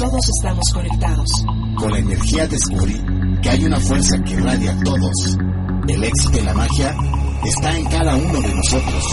[0.00, 1.28] todos estamos conectados.
[1.76, 2.98] Con la energía descubrí
[3.42, 5.36] que hay una fuerza que irradia a todos.
[5.88, 6.96] El éxito y la magia
[7.44, 9.04] está en cada uno de nosotros.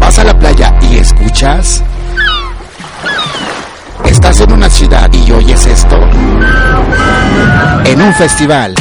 [0.00, 1.82] ¿Vas a la playa y escuchas?
[4.04, 5.96] ¿Estás en una ciudad y oyes esto?
[7.84, 8.74] En un festival.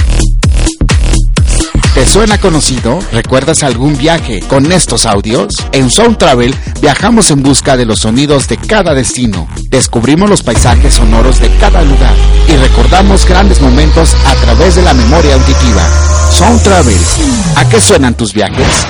[2.13, 2.99] ¿Te suena conocido?
[3.11, 5.55] ¿Recuerdas algún viaje con estos audios?
[5.71, 9.47] En Sound Travel viajamos en busca de los sonidos de cada destino.
[9.69, 12.13] Descubrimos los paisajes sonoros de cada lugar
[12.47, 15.89] y recordamos grandes momentos a través de la memoria auditiva.
[16.29, 17.01] Sound Travel.
[17.55, 18.85] ¿A qué suenan tus viajes?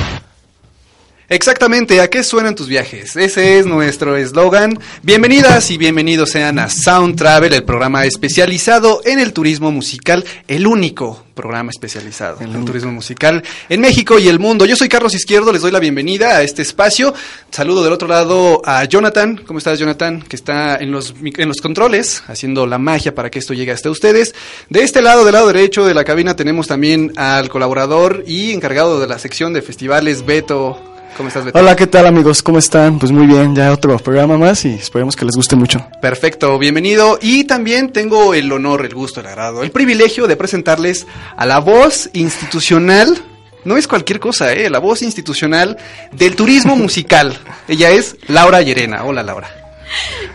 [1.33, 3.15] Exactamente, ¿a qué suenan tus viajes?
[3.15, 4.77] Ese es nuestro eslogan.
[5.01, 10.67] Bienvenidas y bienvenidos sean a Sound Travel, el programa especializado en el turismo musical, el
[10.67, 14.67] único programa especializado en el turismo musical en México y el mundo.
[14.67, 17.15] Yo soy Carlos Izquierdo, les doy la bienvenida a este espacio.
[17.49, 19.41] Saludo del otro lado a Jonathan.
[19.43, 20.21] ¿Cómo estás, Jonathan?
[20.21, 23.89] Que está en los, en los controles, haciendo la magia para que esto llegue hasta
[23.89, 24.35] ustedes.
[24.69, 28.99] De este lado, del lado derecho de la cabina, tenemos también al colaborador y encargado
[28.99, 30.92] de la sección de festivales, Beto.
[31.17, 31.59] ¿Cómo estás, Beto?
[31.59, 32.41] Hola, ¿qué tal amigos?
[32.41, 32.97] ¿Cómo están?
[32.97, 35.85] Pues muy bien, ya otro programa más y esperemos que les guste mucho.
[36.01, 37.19] Perfecto, bienvenido.
[37.21, 41.05] Y también tengo el honor, el gusto, el agrado, el privilegio de presentarles
[41.37, 43.15] a la voz institucional.
[43.63, 44.69] No es cualquier cosa, ¿eh?
[44.69, 45.77] La voz institucional
[46.11, 47.37] del turismo musical.
[47.67, 49.03] Ella es Laura Llerena.
[49.03, 49.49] Hola, Laura.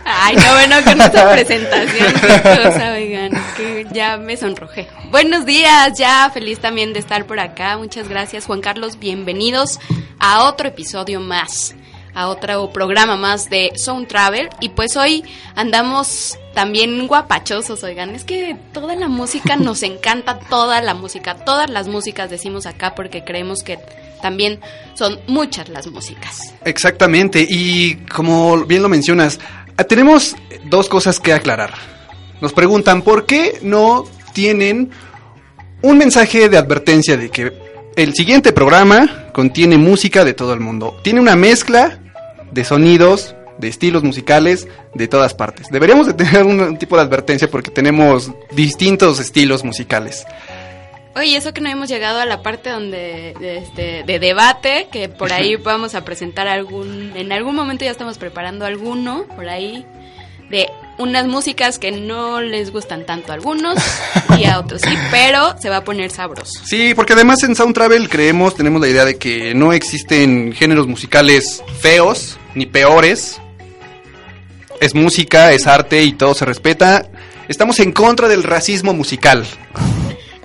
[0.05, 3.31] Ay, no, bueno, con esta presentación, qué cosa, oigan,
[3.91, 4.87] ya me sonrojé.
[5.11, 7.77] Buenos días, ya feliz también de estar por acá.
[7.77, 8.99] Muchas gracias, Juan Carlos.
[8.99, 9.79] Bienvenidos
[10.19, 11.75] a otro episodio más,
[12.13, 14.49] a otro programa más de Sound Travel.
[14.59, 15.23] Y pues hoy
[15.55, 18.15] andamos también guapachosos, oigan.
[18.15, 22.95] Es que toda la música nos encanta, toda la música, todas las músicas decimos acá
[22.95, 23.79] porque creemos que
[24.21, 24.59] también
[24.93, 26.53] son muchas las músicas.
[26.65, 29.39] Exactamente, y como bien lo mencionas,
[29.87, 30.35] tenemos
[30.65, 31.98] dos cosas que aclarar.
[32.41, 34.91] Nos preguntan por qué no tienen
[35.81, 37.51] un mensaje de advertencia de que
[37.95, 40.97] el siguiente programa contiene música de todo el mundo.
[41.03, 41.99] Tiene una mezcla
[42.51, 45.67] de sonidos, de estilos musicales de todas partes.
[45.69, 50.25] Deberíamos de tener un tipo de advertencia porque tenemos distintos estilos musicales.
[51.15, 55.09] Oye, eso que no hemos llegado a la parte donde de, este, de debate, que
[55.09, 59.85] por ahí vamos a presentar algún, en algún momento ya estamos preparando alguno, por ahí,
[60.49, 63.77] de unas músicas que no les gustan tanto a algunos
[64.37, 66.61] y a otros sí, pero se va a poner sabroso.
[66.65, 70.87] Sí, porque además en Sound Travel creemos, tenemos la idea de que no existen géneros
[70.87, 73.41] musicales feos ni peores.
[74.79, 77.07] Es música, es arte y todo se respeta.
[77.47, 79.45] Estamos en contra del racismo musical.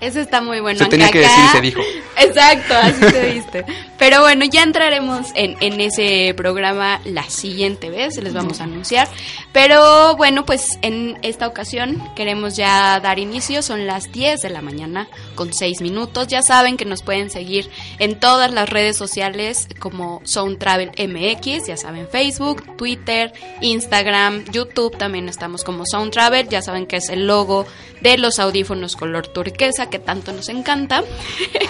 [0.01, 0.79] Eso está muy bueno.
[0.79, 1.81] Se tenía que decir, se dijo.
[2.19, 3.65] Exacto, así se viste.
[4.05, 9.09] Pero bueno, ya entraremos en, en ese programa la siguiente vez, les vamos a anunciar.
[9.51, 14.61] Pero bueno, pues en esta ocasión queremos ya dar inicio, son las 10 de la
[14.61, 16.29] mañana con 6 minutos.
[16.29, 21.69] Ya saben que nos pueden seguir en todas las redes sociales como Sound Travel MX,
[21.69, 23.33] ya saben Facebook, Twitter,
[23.63, 27.65] Instagram, YouTube, también estamos como Sound Travel, ya saben que es el logo
[28.03, 31.03] de los audífonos color turquesa que tanto nos encanta.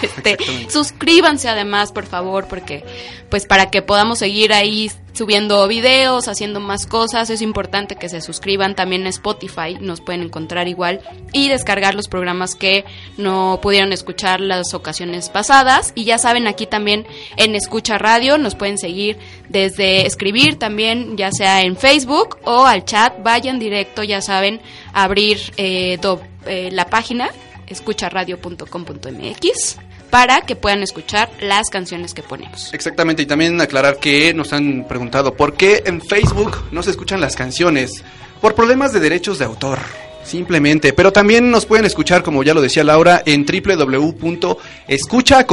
[0.01, 0.37] Este,
[0.69, 2.83] suscríbanse además, por favor, porque
[3.29, 8.19] pues para que podamos seguir ahí subiendo videos, haciendo más cosas, es importante que se
[8.21, 10.99] suscriban también en Spotify, nos pueden encontrar igual
[11.31, 12.83] y descargar los programas que
[13.17, 17.07] no pudieron escuchar las ocasiones pasadas y ya saben aquí también
[17.37, 19.17] en Escucha Radio nos pueden seguir
[19.47, 24.59] desde escribir también ya sea en Facebook o al chat, vayan directo, ya saben,
[24.93, 27.29] abrir eh, do- eh, la página
[27.67, 29.77] escucharadio.com.mx
[30.15, 32.73] para que puedan escuchar las canciones que ponemos.
[32.73, 37.19] Exactamente, y también aclarar que nos han preguntado por qué en Facebook no se escuchan
[37.19, 38.01] las canciones.
[38.39, 39.77] Por problemas de derechos de autor,
[40.23, 40.93] simplemente.
[40.93, 45.45] Pero también nos pueden escuchar, como ya lo decía Laura, en www.escucha.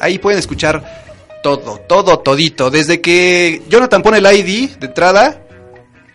[0.00, 1.04] Ahí pueden escuchar
[1.42, 2.70] todo, todo, todito.
[2.70, 5.42] Desde que Jonathan pone el ID de entrada,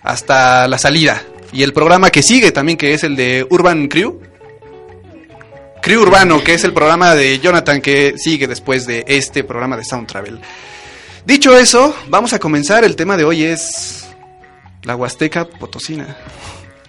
[0.01, 1.21] hasta la salida.
[1.51, 4.32] Y el programa que sigue también, que es el de Urban Crew.
[5.83, 9.83] Crew Urbano, que es el programa de Jonathan que sigue después de este programa de
[9.83, 10.39] Sound Travel.
[11.25, 12.85] Dicho eso, vamos a comenzar.
[12.85, 14.07] El tema de hoy es
[14.83, 16.15] la Huasteca Potosina.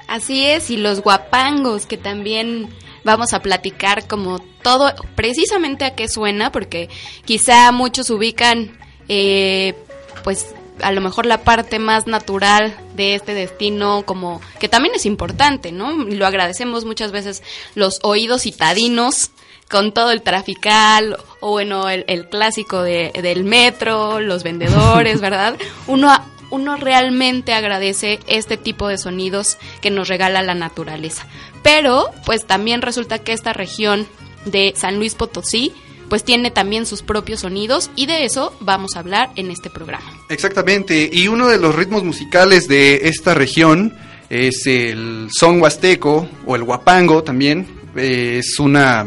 [0.06, 2.68] Así es, y los guapangos, que también
[3.02, 6.88] vamos a platicar como todo, precisamente a qué suena, porque
[7.24, 9.74] quizá muchos ubican, eh,
[10.22, 15.06] pues a lo mejor la parte más natural de este destino, como que también es
[15.06, 16.06] importante, ¿no?
[16.08, 17.42] Y lo agradecemos muchas veces
[17.74, 19.30] los oídos citadinos
[19.70, 25.56] con todo el trafical o bueno, el, el clásico de, del metro, los vendedores, ¿verdad?
[25.86, 26.10] Uno
[26.50, 31.26] uno realmente agradece este tipo de sonidos que nos regala la naturaleza.
[31.64, 34.06] Pero, pues también resulta que esta región
[34.44, 35.72] de San Luis Potosí,
[36.08, 40.04] pues tiene también sus propios sonidos y de eso vamos a hablar en este programa.
[40.28, 43.94] Exactamente, y uno de los ritmos musicales de esta región
[44.30, 47.66] es el son huasteco o el huapango también,
[47.96, 49.06] es una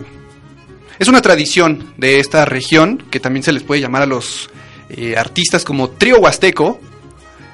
[0.99, 4.49] es una tradición de esta región que también se les puede llamar a los
[4.89, 6.79] eh, artistas como trío huasteco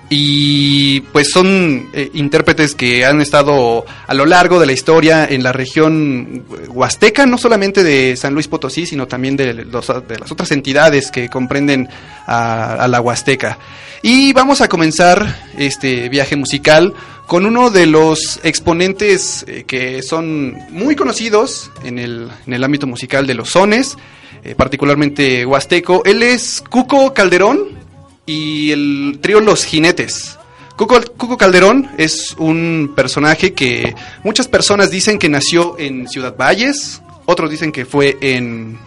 [0.09, 5.43] y pues son eh, intérpretes que han estado a lo largo de la historia en
[5.43, 11.09] la región huasteca, no solamente de San Luis Potosí, sino también de, las otras entidades
[11.09, 11.89] que comprenden
[12.27, 13.57] a, a, la huasteca.
[14.01, 16.93] Y vamos a comenzar este viaje musical
[17.25, 22.85] con uno de los exponentes eh, que son muy conocidos en el, en el ámbito
[22.85, 23.97] musical de los sones,
[24.43, 26.03] eh, particularmente huasteco.
[26.05, 27.82] Él es Cuco Calderón
[28.25, 30.37] y el trío Los Jinetes.
[30.75, 33.93] Cuco, Cuco, Calderón es un personaje que
[34.23, 38.77] muchas personas dicen que nació en Ciudad Valles, otros dicen que fue en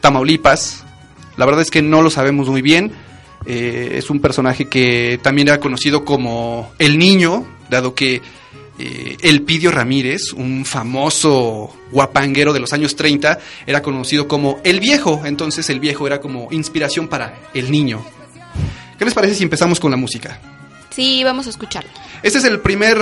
[0.00, 0.84] Tamaulipas.
[1.36, 2.92] La verdad es que no lo sabemos muy bien.
[3.46, 8.22] Eh, es un personaje que también era conocido como El Niño, dado que
[8.78, 15.22] eh, Elpidio Ramírez, un famoso guapanguero de los años 30, era conocido como El Viejo.
[15.24, 18.04] Entonces el viejo era como inspiración para El Niño.
[18.98, 20.38] ¿Qué les parece si empezamos con la música?
[20.90, 21.90] Sí, vamos a escucharlo.
[22.22, 22.98] Este es el primer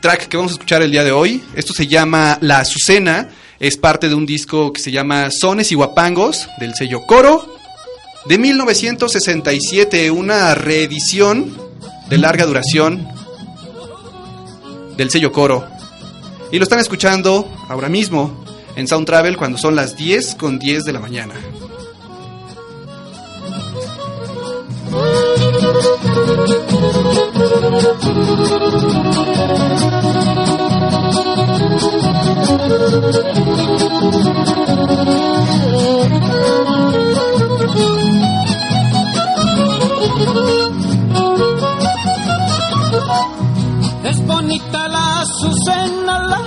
[0.00, 1.42] track que vamos a escuchar el día de hoy.
[1.54, 3.28] Esto se llama La Azucena.
[3.58, 7.52] Es parte de un disco que se llama Sones y Guapangos del sello Coro
[8.26, 11.56] de 1967, una reedición
[12.08, 13.08] de larga duración
[14.96, 15.66] del sello Coro.
[16.52, 18.44] Y lo están escuchando ahora mismo
[18.76, 21.34] en Sound Travel cuando son las 10 con 10 de la mañana.
[44.04, 46.40] Es bonita la azucena, la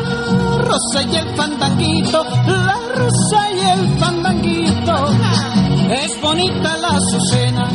[0.59, 5.07] rosa y el fandanguito, la rosa y el fandanguito.
[5.89, 7.69] Es bonita la azucena,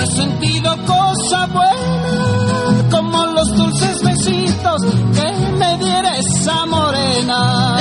[0.00, 4.82] no he sentido cosa buena como los dulces besitos
[5.14, 7.76] que me diera esa morena.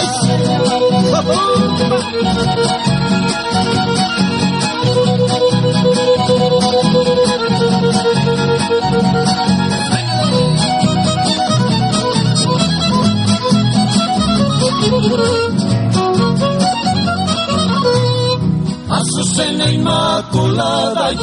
[18.90, 19.70] Azucena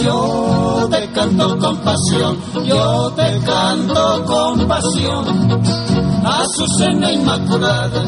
[0.02, 5.62] Yo te canto con pasión, yo te canto con pasión.
[6.24, 8.02] Azucena Inmaculada,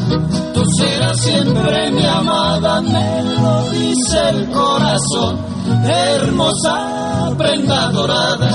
[0.53, 5.39] tú serás siempre mi amada, me lo dice el corazón,
[5.85, 8.49] hermosa prenda dorada.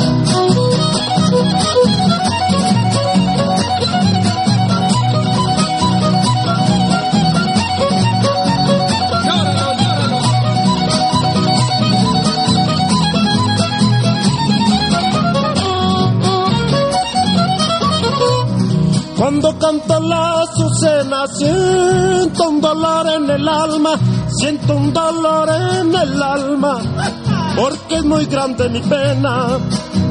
[20.85, 21.26] cena.
[21.29, 23.99] Siento un dolor en el alma,
[24.38, 26.79] siento un dolor en el alma,
[27.57, 29.59] porque es muy grande mi pena.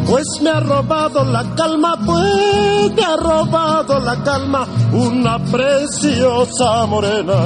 [0.09, 7.39] Pues me ha robado la calma, pues me ha robado la calma una preciosa morena.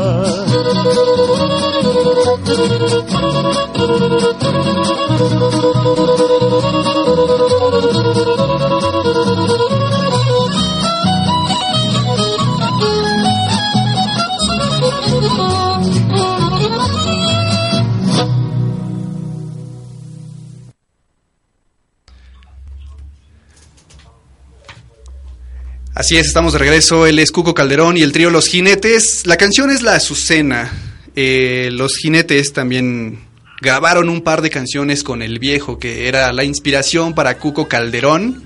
[25.97, 27.07] Así es, estamos de regreso.
[27.07, 29.25] Él es Cuco Calderón y el trío Los Jinetes.
[29.25, 30.71] La canción es La Azucena.
[31.15, 33.21] Eh, los Jinetes también
[33.61, 38.43] grabaron un par de canciones con El Viejo, que era la inspiración para Cuco Calderón.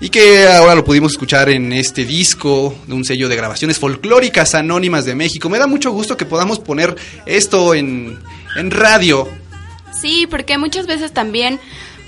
[0.00, 4.54] Y que ahora lo pudimos escuchar en este disco de un sello de grabaciones folclóricas
[4.54, 5.50] anónimas de México.
[5.50, 6.96] Me da mucho gusto que podamos poner
[7.26, 8.18] esto en,
[8.56, 9.28] en radio.
[10.00, 11.60] Sí, porque muchas veces también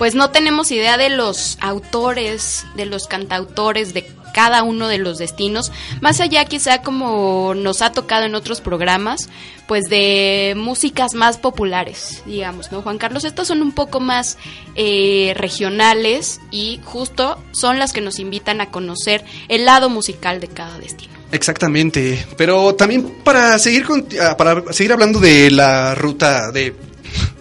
[0.02, 4.04] pues no tenemos idea de los autores, de los cantautores, de
[4.34, 9.28] cada uno de los destinos, más allá quizá como nos ha tocado en otros programas,
[9.68, 12.82] pues de músicas más populares, digamos, ¿no?
[12.82, 14.38] Juan Carlos, estas son un poco más
[14.74, 20.48] eh, regionales y justo son las que nos invitan a conocer el lado musical de
[20.48, 21.12] cada destino.
[21.30, 26.74] Exactamente, pero también para seguir con, ah, para seguir hablando de la ruta de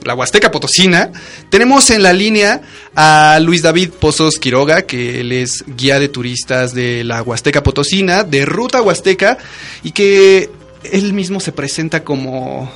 [0.03, 1.11] la Huasteca Potosina,
[1.49, 2.61] tenemos en la línea
[2.95, 8.23] a Luis David Pozos Quiroga, que él es guía de turistas de la Huasteca Potosina,
[8.23, 9.37] de Ruta Huasteca,
[9.83, 10.49] y que
[10.83, 12.71] él mismo se presenta como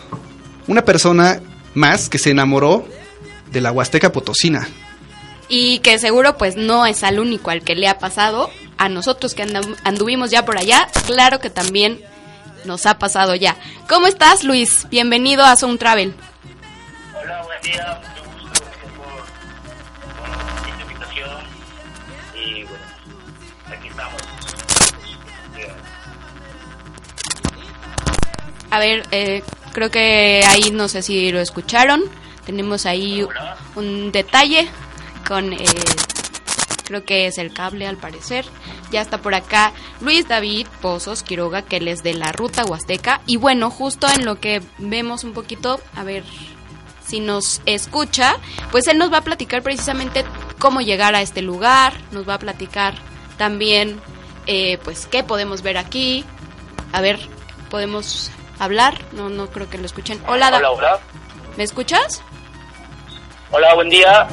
[0.68, 1.42] una persona
[1.74, 2.88] más que se enamoró
[3.52, 4.68] de la Huasteca Potosina.
[5.48, 9.34] Y que seguro pues no es al único al que le ha pasado, a nosotros
[9.34, 9.46] que
[9.84, 12.02] anduvimos ya por allá, claro que también
[12.66, 13.56] nos ha pasado ya.
[13.88, 14.88] ¿Cómo estás Luis?
[14.90, 16.14] Bienvenido a Sound Travel.
[17.66, 19.26] Hola, buen día, mucho gusto, gracias por,
[20.68, 21.40] esta invitación
[22.36, 22.86] y bueno,
[23.68, 24.22] aquí estamos.
[28.70, 29.44] A ver, eh,
[29.74, 32.04] creo que ahí no sé si lo escucharon,
[32.46, 33.26] tenemos ahí
[33.76, 34.68] un detalle
[35.28, 35.66] con, eh,
[36.84, 38.46] creo que es el cable al parecer.
[38.92, 43.22] Ya está por acá Luis David Pozos Quiroga, que él es de la Ruta Huasteca.
[43.26, 46.24] Y bueno, justo en lo que vemos un poquito, a ver,
[47.06, 48.38] si nos escucha,
[48.72, 50.26] pues él nos va a platicar precisamente
[50.60, 52.96] cómo llegar a este lugar, nos va a platicar
[53.38, 54.00] también,
[54.48, 56.26] eh, pues, qué podemos ver aquí.
[56.92, 57.20] A ver,
[57.70, 59.00] ¿podemos hablar?
[59.12, 60.22] No, no creo que lo escuchen.
[60.28, 61.00] Hola, hola, hola.
[61.58, 62.22] ¿Me escuchas?
[63.52, 64.28] Hola, buen día.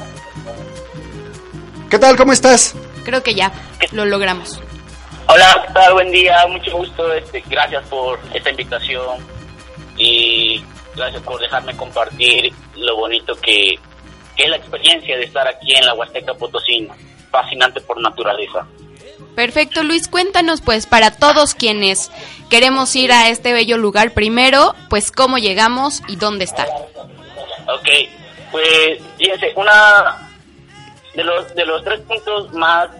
[1.90, 2.16] ¿Qué tal?
[2.16, 2.74] ¿Cómo estás?
[3.04, 3.52] Creo que ya
[3.90, 4.60] lo logramos.
[5.26, 5.92] Hola, ¿qué tal?
[5.94, 7.12] Buen día, mucho gusto.
[7.12, 9.18] Este, gracias por esta invitación
[9.96, 10.64] y
[10.94, 13.78] gracias por dejarme compartir lo bonito que,
[14.36, 16.94] es la experiencia de estar aquí en la Huasteca Potosina,
[17.30, 18.66] fascinante por naturaleza.
[19.36, 22.10] Perfecto, Luis, cuéntanos pues para todos quienes
[22.50, 26.66] queremos ir a este bello lugar primero, pues cómo llegamos y dónde está.
[27.68, 27.88] Ok,
[28.50, 30.28] pues fíjense, una
[31.14, 32.90] de los, de los tres puntos más,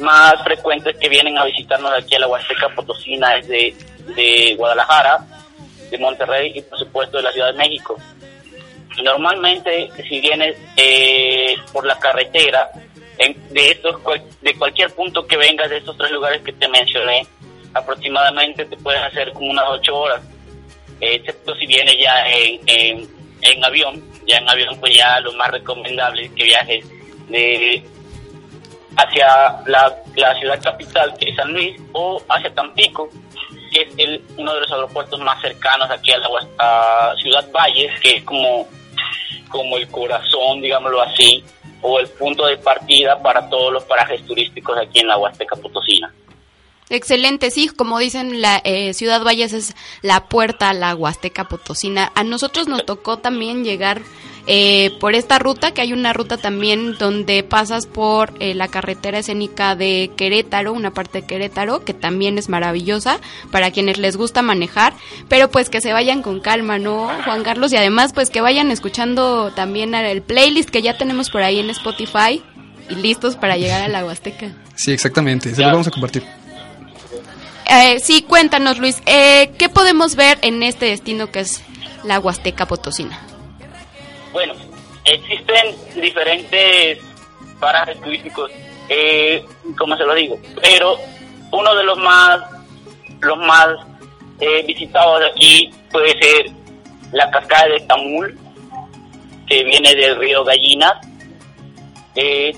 [0.00, 3.76] más frecuentes que vienen a visitarnos aquí a la Huasteca Potosina es de,
[4.14, 5.26] de Guadalajara,
[5.90, 7.96] de Monterrey y por supuesto de la Ciudad de México.
[9.02, 12.70] Normalmente, si vienes eh, por la carretera,
[13.50, 13.96] de estos
[14.42, 17.26] de cualquier punto que vengas de estos tres lugares que te mencioné,
[17.72, 20.20] aproximadamente te puedes hacer como unas ocho horas,
[21.00, 23.08] excepto si vienes ya en,
[23.42, 26.84] en, avión, ya en avión pues ya lo más recomendable es que viajes
[27.28, 27.82] de
[28.96, 29.26] hacia
[29.66, 33.10] la, la ciudad capital que es San Luis o hacia Tampico
[33.76, 38.16] que es el, uno de los aeropuertos más cercanos aquí a la Ciudad Valles, que
[38.16, 38.68] es como,
[39.48, 41.44] como el corazón, digámoslo así,
[41.82, 46.12] o el punto de partida para todos los parajes turísticos aquí en la Huasteca Potosina.
[46.88, 52.12] Excelente, sí, como dicen, la eh, Ciudad Valles es la puerta a la Huasteca Potosina.
[52.14, 54.02] A nosotros nos tocó también llegar
[54.48, 59.18] eh, por esta ruta, que hay una ruta también donde pasas por eh, la carretera
[59.18, 63.18] escénica de Querétaro, una parte de Querétaro, que también es maravillosa
[63.50, 64.94] para quienes les gusta manejar,
[65.28, 67.72] pero pues que se vayan con calma, ¿no, Juan Carlos?
[67.72, 71.70] Y además, pues que vayan escuchando también el playlist que ya tenemos por ahí en
[71.70, 72.40] Spotify
[72.88, 74.52] y listos para llegar a la Huasteca.
[74.76, 76.22] Sí, exactamente, se lo vamos a compartir.
[77.68, 81.62] Eh, sí, cuéntanos, Luis, eh, ¿qué podemos ver en este destino que es
[82.04, 83.18] la Huasteca Potosina?
[84.36, 84.52] Bueno,
[85.06, 86.98] existen diferentes
[87.58, 88.50] parajes turísticos,
[88.90, 89.42] eh,
[89.78, 90.98] como se lo digo, pero
[91.52, 92.40] uno de los más,
[93.22, 93.78] los más
[94.38, 96.50] eh, visitados aquí puede ser
[97.12, 98.38] la cascada de Tamul,
[99.46, 100.96] que viene del río Gallinas,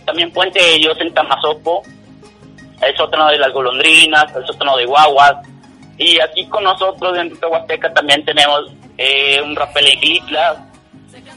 [0.05, 1.85] también Puente de Dios en Tamazopo,
[2.83, 5.47] el sótano de las golondrinas, el sótano de guaguas.
[5.97, 10.68] Y aquí con nosotros en Huasteca también tenemos eh, un rapel en isla,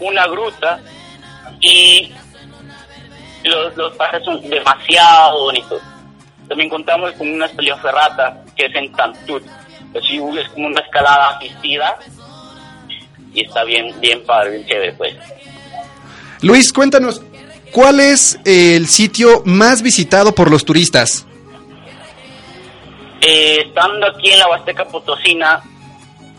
[0.01, 0.79] una gruta
[1.59, 2.11] y
[3.43, 5.81] los, los pajes son demasiado bonitos.
[6.47, 9.43] También contamos con una ferrata que es en Tantut.
[9.97, 11.97] Así es como una escalada asistida
[13.33, 15.15] y está bien, bien padre, bien chévere pues.
[16.41, 17.21] Luis, cuéntanos,
[17.71, 21.25] ¿cuál es el sitio más visitado por los turistas?
[23.21, 25.61] eh, estando aquí en la Huasteca Potosina,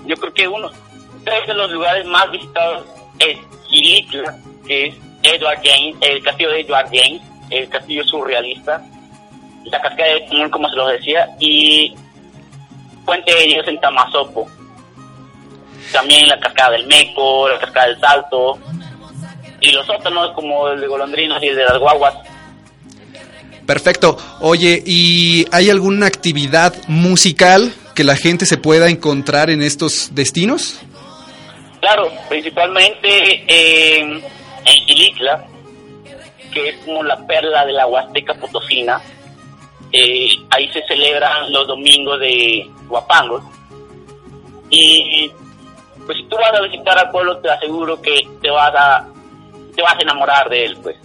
[0.05, 0.71] yo creo que uno,
[1.25, 2.85] tres de los lugares más visitados
[3.21, 3.39] es
[3.73, 8.85] Quilitla, que es Edward James, el castillo de Edward James, el castillo surrealista,
[9.65, 11.95] la cascada de Tumul, como se los decía, y
[13.05, 14.49] Puente de Dios en Tamazopo.
[15.91, 18.59] También la cascada del Meco, la cascada del Salto,
[19.61, 22.15] y los sótanos como el de Golondrinos y el de las Guaguas.
[23.67, 24.19] Perfecto.
[24.41, 30.81] Oye, ¿y hay alguna actividad musical que la gente se pueda encontrar en estos destinos?
[31.83, 35.45] Claro, principalmente en, en Ilicla,
[36.55, 39.01] que es como la perla de la Huasteca Potosina.
[39.91, 43.43] Eh, ahí se celebran los domingos de Guapangos.
[44.71, 45.29] Y
[46.07, 49.09] pues si tú vas a visitar al pueblo, te aseguro que te vas a,
[49.75, 50.97] te vas a enamorar de él, pues.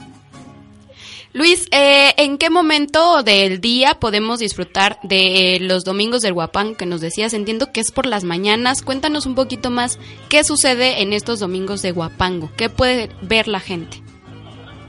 [1.38, 6.88] Luis, eh, ¿en qué momento del día podemos disfrutar de los domingos del Guapán que
[6.88, 7.36] nos decías?
[7.36, 8.82] Entiendo que es por las mañanas.
[8.82, 12.50] Cuéntanos un poquito más qué sucede en estos domingos de Guapango.
[12.58, 14.02] ¿Qué puede ver la gente?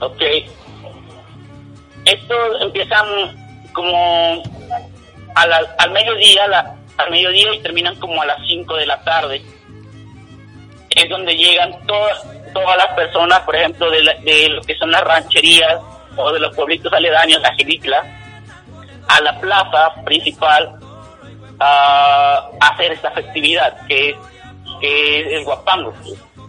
[0.00, 0.22] Ok.
[2.06, 3.04] Estos empiezan
[3.74, 4.42] como
[5.34, 9.04] a la- al mediodía, la- al mediodía y terminan como a las 5 de la
[9.04, 9.42] tarde.
[10.96, 12.24] Es donde llegan todas
[12.54, 15.76] todas las personas, por ejemplo, de, la- de lo que son las rancherías
[16.18, 18.04] o de los pueblitos aledaños a Gilitla,
[19.08, 20.78] a la plaza principal
[21.60, 24.16] a hacer esta festividad que es,
[24.80, 25.92] que el guapango.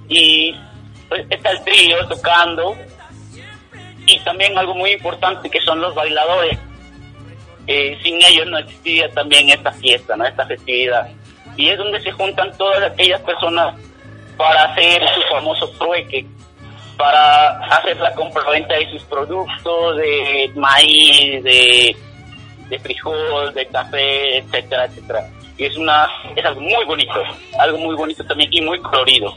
[0.07, 0.55] Y
[1.07, 2.75] pues, está el trío tocando
[4.05, 6.57] y también algo muy importante que son los bailadores.
[7.67, 10.25] Eh, sin ellos no existiría también esta fiesta, ¿no?
[10.25, 11.07] esta festividad.
[11.55, 13.75] Y es donde se juntan todas aquellas personas
[14.37, 16.25] para hacer su famoso trueque,
[16.99, 21.95] para hacer la compraventa de sus productos, de maíz, de,
[22.69, 25.29] de frijol, de café, etcétera, etcétera.
[25.57, 27.13] Y es una es algo muy bonito,
[27.57, 29.33] algo muy bonito también y muy colorido.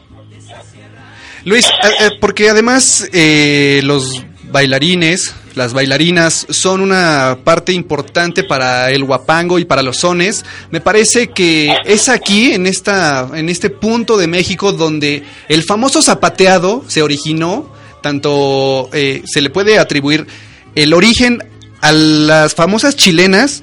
[1.45, 8.91] Luis, eh, eh, porque además eh, los bailarines, las bailarinas son una parte importante para
[8.91, 10.45] el guapango y para los sones.
[10.71, 16.03] Me parece que es aquí, en, esta, en este punto de México, donde el famoso
[16.03, 20.27] zapateado se originó, tanto eh, se le puede atribuir
[20.75, 21.43] el origen
[21.81, 23.63] a las famosas chilenas,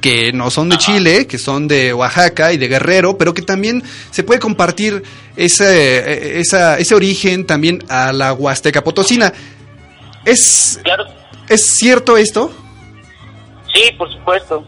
[0.00, 3.82] que no son de Chile, que son de Oaxaca y de Guerrero, pero que también
[4.12, 5.02] se puede compartir
[5.36, 9.32] ese, esa- ese origen también a la Huasteca Potosina.
[10.24, 11.04] ¿Es, Claro,
[11.48, 12.50] ¿Es cierto esto?
[13.72, 14.64] Sí, por supuesto.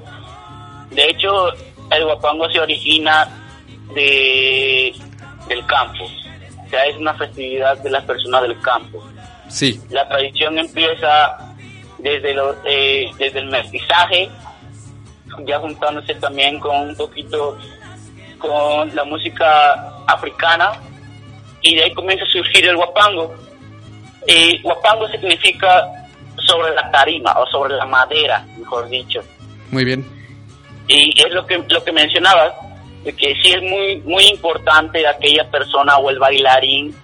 [0.90, 1.52] De hecho,
[1.90, 3.28] el guapango se origina
[3.94, 4.94] de
[5.48, 6.04] del campo.
[6.04, 9.02] O sea, es una festividad de las personas del campo.
[9.48, 9.80] Sí.
[9.90, 11.36] La tradición empieza
[11.98, 14.30] desde, lo- eh, desde el mestizaje,
[15.44, 17.58] ya juntándose también con un poquito
[18.38, 19.72] con la música
[20.06, 20.72] africana,
[21.62, 23.34] y de ahí comienza a surgir el guapango.
[24.26, 25.86] Eh, guapango significa
[26.46, 29.22] sobre la tarima o sobre la madera, mejor dicho.
[29.70, 30.06] Muy bien.
[30.88, 32.52] Y es lo que lo que mencionabas,
[33.04, 36.94] de que sí es muy muy importante aquella persona o el bailarín,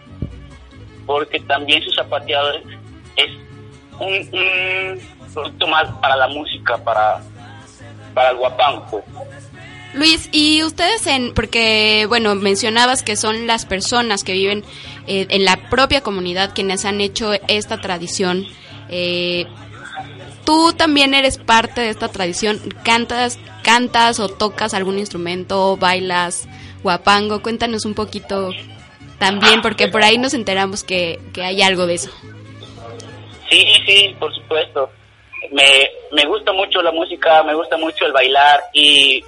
[1.06, 2.62] porque también su zapateado es,
[3.16, 3.30] es
[4.00, 5.00] un, un
[5.32, 7.20] producto más para la música, para,
[8.14, 8.86] para el guapango.
[8.90, 9.04] pues.
[9.94, 14.62] Luis, y ustedes en, porque bueno, mencionabas que son las personas que viven
[15.06, 18.46] eh, en la propia comunidad quienes han hecho esta tradición.
[18.88, 19.46] Eh,
[20.46, 22.60] Tú también eres parte de esta tradición.
[22.84, 26.48] ¿Cantas, cantas o tocas algún instrumento, bailas,
[26.84, 27.42] guapango?
[27.42, 28.52] Cuéntanos un poquito
[29.18, 32.12] también, porque por ahí nos enteramos que, que hay algo de eso.
[33.50, 34.88] Sí, sí, por supuesto.
[35.50, 39.24] Me, me gusta mucho la música, me gusta mucho el bailar y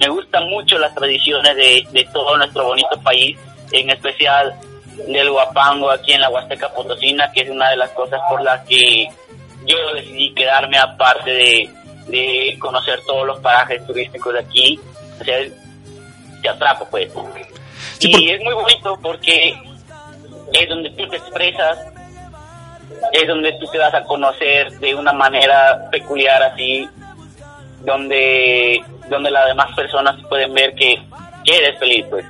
[0.00, 3.36] me gustan mucho las tradiciones de, de todo nuestro bonito país,
[3.70, 4.54] en especial
[5.06, 8.60] del Huapango aquí en la Huasteca Potosina, que es una de las cosas por las
[8.66, 9.08] que
[9.66, 11.70] yo decidí quedarme aparte de,
[12.08, 14.80] de conocer todos los parajes turísticos de aquí.
[15.20, 15.38] O sea,
[16.42, 17.10] te atrapo pues.
[17.98, 19.54] Sí, y por- es muy bonito porque
[20.52, 21.78] es donde tú te expresas,
[23.12, 26.88] es donde tú te das a conocer de una manera peculiar así,
[27.80, 31.00] donde donde las demás personas pueden ver que,
[31.44, 32.24] que eres feliz pues.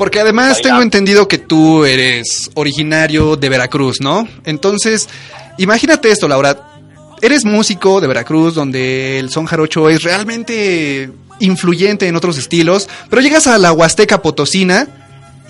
[0.00, 4.26] Porque además tengo entendido que tú eres originario de Veracruz, ¿no?
[4.46, 5.10] Entonces,
[5.58, 6.56] imagínate esto, Laura.
[7.20, 13.20] Eres músico de Veracruz, donde el son jarocho es realmente influyente en otros estilos, pero
[13.20, 14.88] llegas a la Huasteca Potosina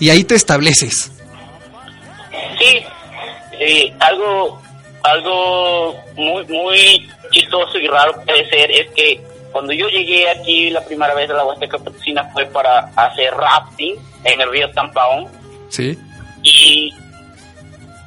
[0.01, 1.13] y ahí te estableces.
[2.59, 4.61] Sí, algo
[5.01, 9.21] algo muy muy chistoso y raro puede ser es que
[9.53, 14.10] cuando yo llegué aquí la primera vez a la Huasteca Potosina fue para hacer rafting
[14.23, 15.27] en el río Tampaón.
[15.69, 15.97] Sí.
[16.43, 16.93] Y,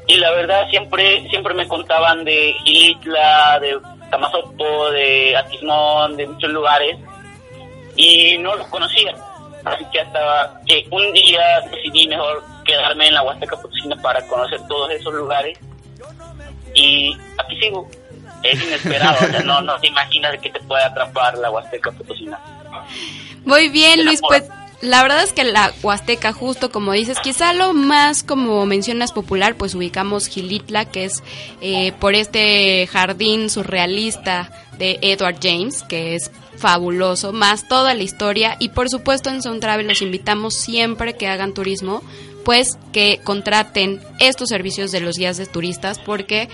[0.07, 3.79] y la verdad siempre siempre me contaban de Gilitla, de
[4.11, 6.97] Tamazopo, de Atismón, de muchos lugares
[7.97, 9.15] y no los conocía.
[9.65, 14.61] Así que hasta que un día decidí mejor quedarme en la Huasteca Potosina para conocer
[14.69, 15.59] todos esos lugares
[16.75, 17.89] y aquí sigo.
[18.43, 22.39] Es inesperado, o sea, no, no te imaginas que te puede atrapar la Huasteca Potosina.
[23.45, 24.45] Muy bien, Luis, pues
[24.85, 29.57] la verdad es que la Huasteca, justo como dices, quizá lo más, como mencionas, popular,
[29.57, 31.23] pues ubicamos Gilitla, que es
[31.61, 38.57] eh, por este jardín surrealista de Edward James, que es fabuloso, más toda la historia.
[38.59, 42.03] Y por supuesto en Sound Travel los invitamos siempre que hagan turismo,
[42.45, 46.49] pues que contraten estos servicios de los guías de turistas, porque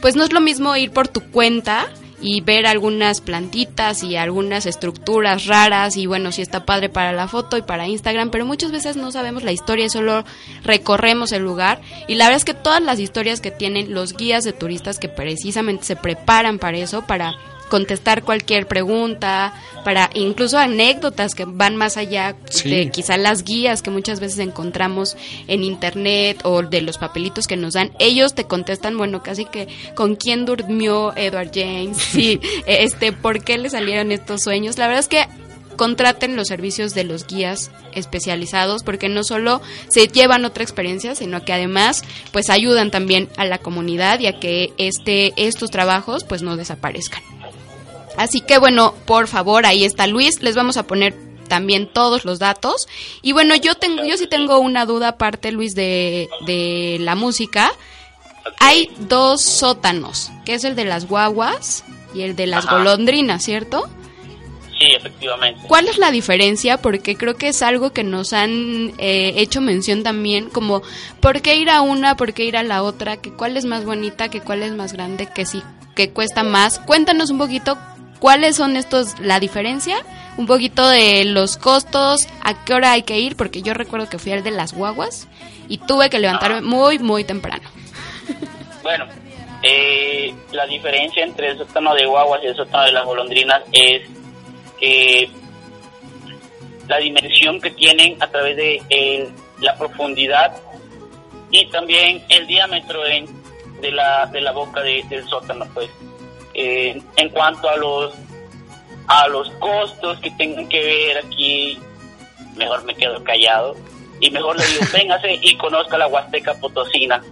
[0.00, 1.88] pues no es lo mismo ir por tu cuenta
[2.20, 7.28] y ver algunas plantitas y algunas estructuras raras y bueno, sí está padre para la
[7.28, 10.24] foto y para Instagram, pero muchas veces no sabemos la historia, solo
[10.64, 11.80] recorremos el lugar.
[12.08, 15.08] Y la verdad es que todas las historias que tienen los guías de turistas que
[15.08, 17.36] precisamente se preparan para eso, para
[17.68, 19.52] contestar cualquier pregunta,
[19.84, 22.68] para incluso anécdotas que van más allá Sí.
[22.70, 27.56] de quizá las guías que muchas veces encontramos en internet o de los papelitos que
[27.56, 33.12] nos dan, ellos te contestan, bueno, casi que con quién durmió Edward James, sí, este,
[33.12, 34.78] por qué le salieron estos sueños.
[34.78, 35.26] La verdad es que
[35.76, 41.44] contraten los servicios de los guías especializados porque no solo se llevan otra experiencia, sino
[41.44, 42.02] que además
[42.32, 47.22] pues ayudan también a la comunidad y a que este estos trabajos pues no desaparezcan.
[48.16, 51.14] Así que bueno, por favor, ahí está Luis, les vamos a poner
[51.48, 52.88] también todos los datos.
[53.22, 57.72] Y bueno, yo tengo yo sí tengo una duda aparte Luis de de la música.
[58.60, 62.76] Hay dos sótanos, que es el de las guaguas y el de las Ajá.
[62.78, 63.88] golondrinas, ¿cierto?
[64.78, 65.62] Sí, efectivamente.
[65.66, 66.76] ¿Cuál es la diferencia?
[66.76, 70.82] Porque creo que es algo que nos han eh, hecho mención también, como
[71.20, 73.16] ¿por qué ir a una, por qué ir a la otra?
[73.16, 75.62] que ¿Cuál es más bonita, que cuál es más grande, que sí,
[75.94, 76.78] que cuesta más?
[76.78, 77.78] Cuéntanos un poquito
[78.18, 79.96] cuáles son estos, la diferencia,
[80.36, 84.18] un poquito de los costos, a qué hora hay que ir, porque yo recuerdo que
[84.18, 85.28] fui al de las guaguas
[85.68, 87.68] y tuve que levantarme muy, muy temprano.
[88.82, 89.06] Bueno,
[89.62, 94.02] eh, la diferencia entre el sótano de guaguas y el sótano de las golondrinas es
[94.78, 95.30] que
[96.88, 99.28] la dimensión que tienen a través de eh,
[99.60, 100.54] la profundidad
[101.50, 103.26] y también el diámetro en-
[103.80, 105.88] de, la, de la boca de- del sótano, pues.
[106.58, 108.14] Eh, en cuanto a los
[109.08, 111.78] a los costos que tengan que ver aquí,
[112.56, 113.76] mejor me quedo callado
[114.20, 117.22] y mejor le digo, véngase y conozca la Huasteca Potosina.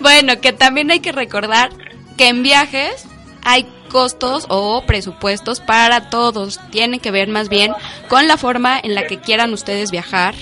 [0.00, 1.70] Bueno, que también hay que recordar
[2.18, 3.06] que en viajes
[3.42, 6.60] hay costos o presupuestos para todos.
[6.70, 7.72] Tienen que ver más bien
[8.08, 10.34] con la forma en la que quieran ustedes viajar,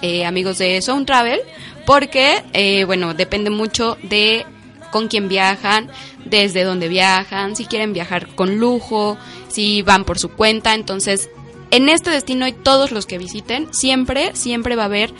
[0.00, 1.40] eh, amigos de Sound Travel,
[1.84, 4.46] porque, eh, bueno, depende mucho de
[4.92, 5.90] con quién viajan,
[6.24, 10.74] desde dónde viajan, si quieren viajar con lujo, si van por su cuenta.
[10.74, 11.28] Entonces,
[11.72, 15.12] en este destino y todos los que visiten, siempre, siempre va a haber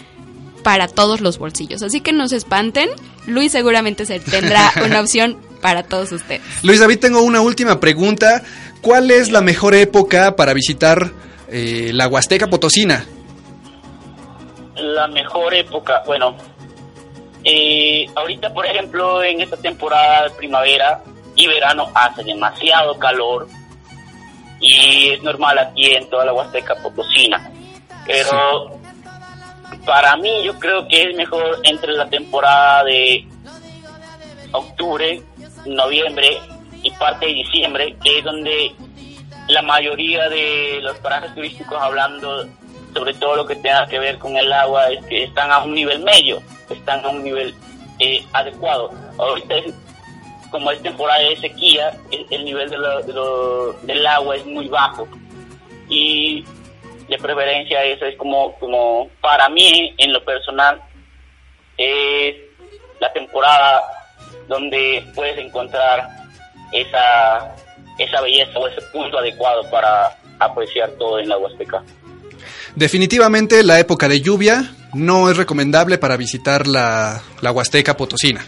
[0.62, 1.82] para todos los bolsillos.
[1.82, 2.88] Así que no se espanten,
[3.26, 6.42] Luis seguramente se tendrá una opción para todos ustedes.
[6.62, 8.44] Luis David, tengo una última pregunta.
[8.80, 11.10] ¿Cuál es la mejor época para visitar
[11.48, 13.04] eh, la Huasteca Potosina?
[14.82, 16.36] la mejor época, bueno,
[17.44, 21.02] eh, ahorita por ejemplo en esta temporada de primavera
[21.34, 23.48] y verano hace demasiado calor
[24.60, 27.50] y es normal aquí en toda la Huasteca Potosina,
[28.06, 28.78] pero
[29.84, 33.26] para mí yo creo que es mejor entre la temporada de
[34.52, 35.20] octubre,
[35.66, 36.38] noviembre
[36.82, 38.72] y parte de diciembre, que es donde
[39.48, 42.46] la mayoría de los parajes turísticos hablando
[42.94, 45.74] sobre todo lo que tenga que ver con el agua es que están a un
[45.74, 47.54] nivel medio, están a un nivel
[47.98, 48.90] eh, adecuado.
[49.18, 49.54] Ahorita
[50.50, 54.44] como es temporada de sequía, el, el nivel de lo- de lo- del agua es
[54.44, 55.08] muy bajo
[55.88, 56.44] y
[57.08, 60.80] de preferencia eso es como como para mí en lo personal
[61.76, 62.36] es
[63.00, 63.82] la temporada
[64.48, 66.08] donde puedes encontrar
[66.72, 67.54] esa
[67.98, 71.82] esa belleza o ese punto adecuado para apreciar todo en la Huasteca.
[72.74, 78.44] Definitivamente la época de lluvia no es recomendable para visitar la, la Huasteca Potosina.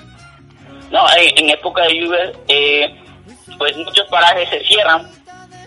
[0.91, 2.95] No, en, en época de lluvia, eh,
[3.59, 5.11] pues muchos parajes se cierran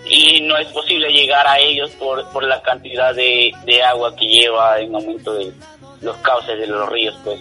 [0.09, 4.25] y no es posible llegar a ellos por, por la cantidad de, de agua que
[4.25, 5.51] lleva en aumento de
[6.01, 7.39] los cauces de los ríos, pues.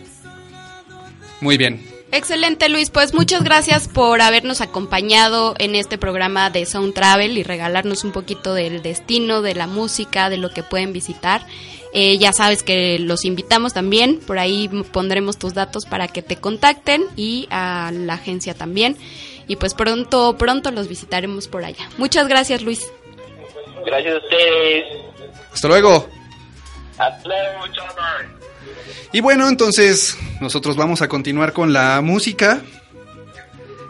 [1.40, 1.95] Muy bien.
[2.12, 7.42] Excelente Luis, pues muchas gracias por habernos acompañado en este programa de Sound Travel y
[7.42, 11.42] regalarnos un poquito del destino, de la música, de lo que pueden visitar.
[11.92, 16.36] Eh, ya sabes que los invitamos también, por ahí pondremos tus datos para que te
[16.36, 18.96] contacten y a la agencia también.
[19.48, 21.88] Y pues pronto, pronto los visitaremos por allá.
[21.98, 22.86] Muchas gracias Luis.
[23.84, 24.84] Gracias a ustedes.
[25.52, 26.08] Hasta luego.
[26.98, 28.35] Hasta luego.
[29.12, 32.62] Y bueno, entonces nosotros vamos a continuar con la música.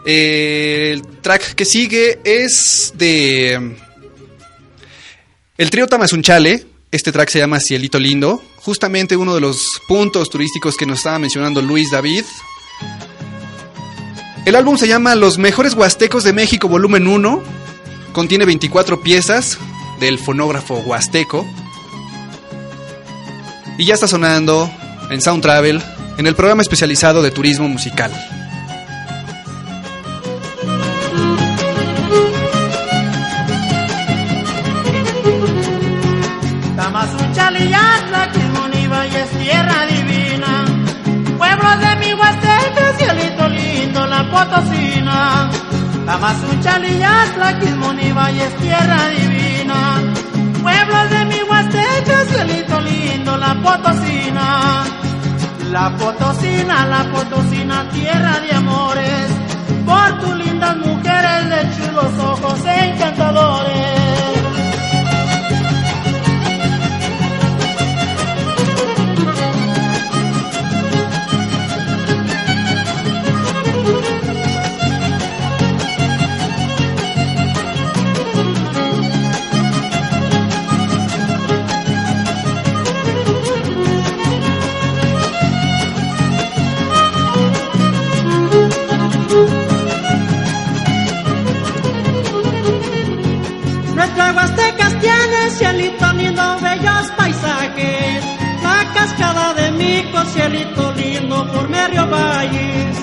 [0.05, 3.75] Eh, el track que sigue es de
[5.57, 6.65] el trío Tamazunchale.
[6.91, 8.41] Este track se llama Cielito Lindo.
[8.57, 12.23] Justamente uno de los puntos turísticos que nos estaba mencionando Luis David.
[14.45, 17.43] El álbum se llama Los mejores huastecos de México, volumen 1.
[18.13, 19.57] Contiene 24 piezas
[19.99, 21.45] del fonógrafo huasteco.
[23.79, 24.71] Y ya está sonando
[25.09, 25.81] en Sound Travel,
[26.17, 28.11] en el programa especializado de turismo musical.
[44.37, 45.49] Potosina.
[47.59, 50.01] Quismoniva y es tierra divina.
[50.61, 51.36] Pueblo de mi
[52.29, 54.83] Cielito lindo, la Potosina.
[55.71, 59.29] La Potosina, la Potosina, tierra de amores.
[59.85, 64.46] Por tus lindas mujeres de chulos ojos encantadores.
[95.57, 98.23] Cielito lindo, bellos paisajes.
[98.61, 102.97] La cascada de Mico, cielito lindo, por medio valles.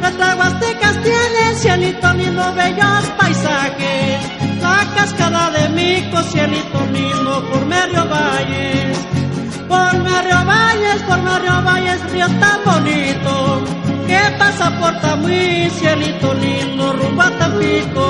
[0.00, 4.20] Nuestra Huastecas tiene cielito lindo, bellos paisajes.
[4.62, 8.98] La cascada de Mico, cielito lindo, por medio valles.
[9.68, 13.64] Por medio valles, por medio valles, río tan bonito.
[14.06, 14.94] Que pasa por
[15.78, 18.08] cielito lindo, rumbo a Tampico.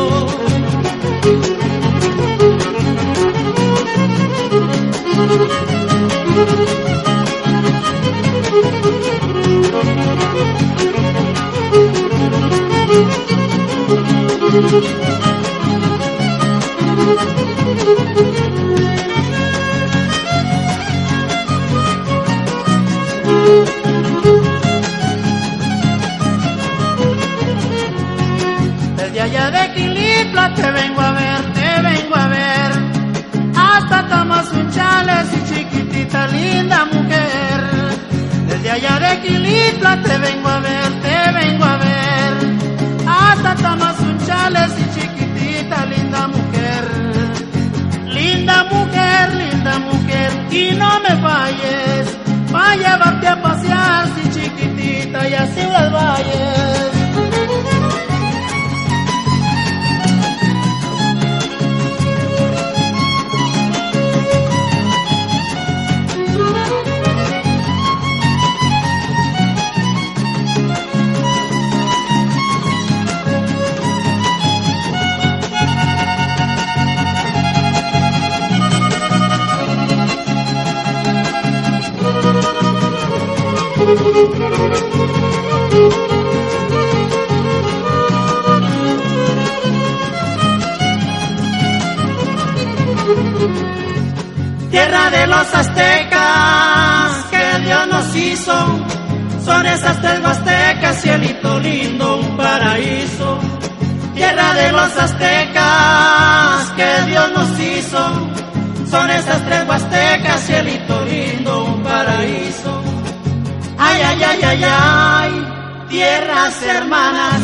[114.18, 115.46] Ay, ay, ay, ay,
[115.88, 117.40] tierras hermanas,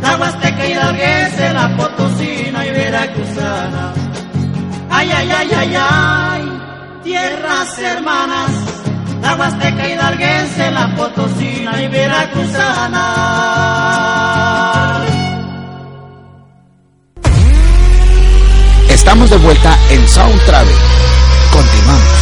[0.00, 3.92] la huasteca hidalguense, la potosina y veracruzana.
[4.90, 6.42] Ay, ay, ay, ay, ay,
[7.02, 8.50] tierras hermanas,
[9.22, 13.04] la huasteca hidalguense, la potosina y veracruzana.
[18.88, 20.76] Estamos de vuelta en Sound Travel.
[21.50, 22.13] Continuamos.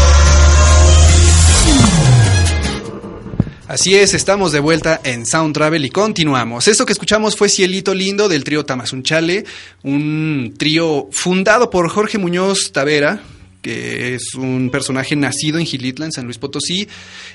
[3.68, 6.66] Así es, estamos de vuelta en Sound Travel y continuamos.
[6.66, 9.44] Esto que escuchamos fue Cielito Lindo del trío Tamazunchale,
[9.84, 13.22] un trío fundado por Jorge Muñoz Tavera,
[13.62, 16.88] que es un personaje nacido en Gilitla, San Luis Potosí,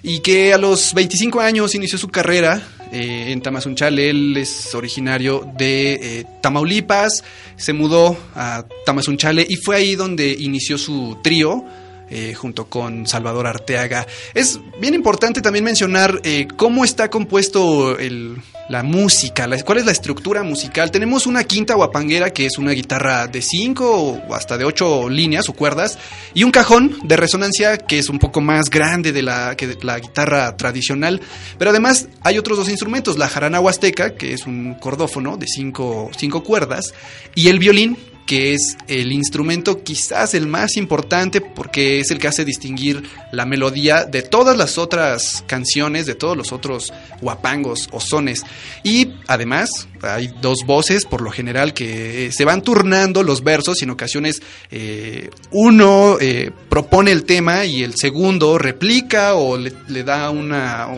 [0.04, 2.62] y que a los 25 años inició su carrera
[2.92, 4.10] eh, en Tamazunchale.
[4.10, 7.24] Él es originario de eh, Tamaulipas,
[7.56, 11.64] se mudó a Tamazunchale y fue ahí donde inició su trío
[12.10, 14.08] eh, junto con Salvador Arteaga.
[14.34, 18.38] Es bien importante también mencionar eh, cómo está compuesto el,
[18.70, 20.92] la música, cuál es la estructura musical.
[20.92, 25.48] Tenemos una quinta guapanguera que es una guitarra de cinco o hasta de ocho líneas
[25.50, 25.98] o cuerdas
[26.34, 30.00] y un cajón de resonancia que es un poco más grande de la, que la
[30.00, 31.22] guitarra tradicional.
[31.58, 36.12] Pero además hay otros dos instrumentos, la jarana huasteca, que es un cordófono de cinco,
[36.18, 36.94] cinco cuerdas,
[37.36, 42.28] y el violín, que es el instrumento quizás el más importante porque es el que
[42.28, 48.00] hace distinguir la melodía de todas las otras canciones, de todos los otros guapangos o
[48.00, 48.44] sones.
[48.84, 53.82] Y además hay dos voces por lo general que eh, se van turnando los versos
[53.82, 59.74] y en ocasiones eh, uno eh, propone el tema y el segundo replica o le,
[59.88, 60.90] le da una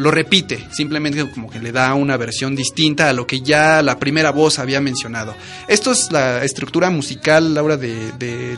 [0.00, 3.98] lo repite, simplemente como que le da una versión distinta a lo que ya la
[3.98, 5.34] primera voz había mencionado.
[5.68, 8.56] Esto es la estructura musical, Laura, de, de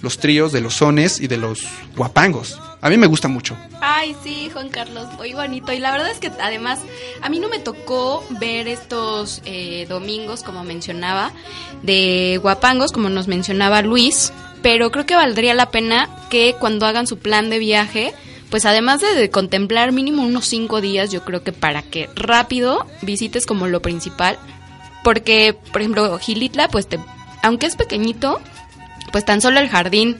[0.00, 1.60] los tríos, de los sones y de los
[1.94, 2.58] guapangos.
[2.80, 3.54] A mí me gusta mucho.
[3.82, 5.72] Ay, sí, Juan Carlos, muy bonito.
[5.72, 6.80] Y la verdad es que además
[7.20, 11.32] a mí no me tocó ver estos eh, domingos, como mencionaba,
[11.82, 17.06] de guapangos, como nos mencionaba Luis, pero creo que valdría la pena que cuando hagan
[17.06, 18.14] su plan de viaje,
[18.50, 23.46] pues además de, contemplar mínimo unos cinco días, yo creo que para que rápido visites
[23.46, 24.38] como lo principal,
[25.04, 26.98] porque, por ejemplo, Gilitla, pues te,
[27.42, 28.40] aunque es pequeñito,
[29.12, 30.16] pues tan solo el jardín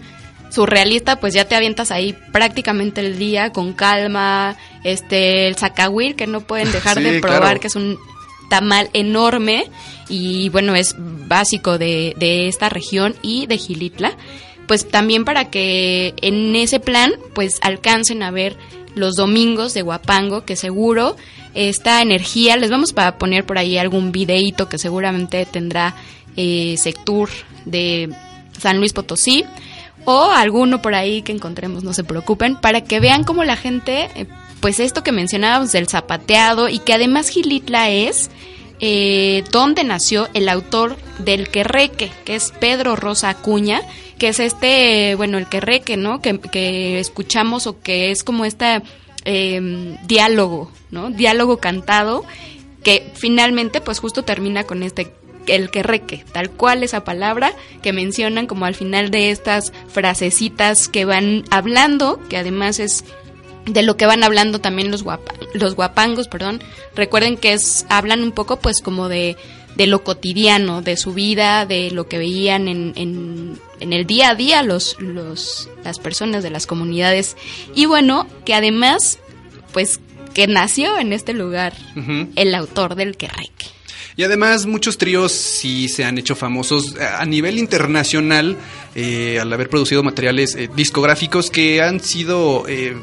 [0.51, 6.27] surrealista, pues ya te avientas ahí prácticamente el día con calma, este, el zacahuir que
[6.27, 7.99] no pueden dejar de probar, que es un
[8.49, 9.67] tamal enorme
[10.09, 14.17] y bueno, es básico de, de esta región y de Gilitla
[14.69, 18.57] pues también para que en ese plan pues alcancen a ver
[18.95, 21.17] los domingos de Guapango, que seguro
[21.55, 25.97] esta energía, les vamos a poner por ahí algún videíto que seguramente tendrá
[26.37, 27.31] eh, Sectur
[27.65, 28.11] de
[28.61, 29.45] San Luis Potosí
[30.05, 34.09] o alguno por ahí que encontremos, no se preocupen, para que vean cómo la gente,
[34.15, 34.27] eh,
[34.61, 38.31] pues esto que mencionábamos del zapateado y que además Gilitla es
[38.81, 43.83] eh, donde nació el autor del Querreque, que es Pedro Rosa Acuña,
[44.19, 46.21] que es este, bueno, el Querreque, ¿no?
[46.21, 48.83] Que, que escuchamos o que es como este
[50.07, 51.11] diálogo, ¿no?
[51.11, 52.25] Diálogo cantado,
[52.83, 55.13] que finalmente pues justo termina con este
[55.49, 61.05] el querreque, tal cual esa palabra que mencionan como al final de estas frasecitas que
[61.05, 63.05] van hablando, que además es
[63.67, 65.05] de lo que van hablando también los,
[65.55, 66.63] los guapangos, perdón.
[66.95, 69.37] Recuerden que es hablan un poco pues como de,
[69.77, 74.31] de lo cotidiano, de su vida, de lo que veían en, en, en, el día
[74.31, 77.37] a día los, los, las personas de las comunidades.
[77.75, 79.19] Y bueno, que además,
[79.73, 80.01] pues
[80.35, 81.75] que nació en este lugar
[82.37, 83.67] el autor del Querreque.
[84.17, 88.57] Y además muchos tríos sí se han hecho famosos a nivel internacional
[88.97, 92.97] eh, al haber producido materiales eh, discográficos que han sido eh,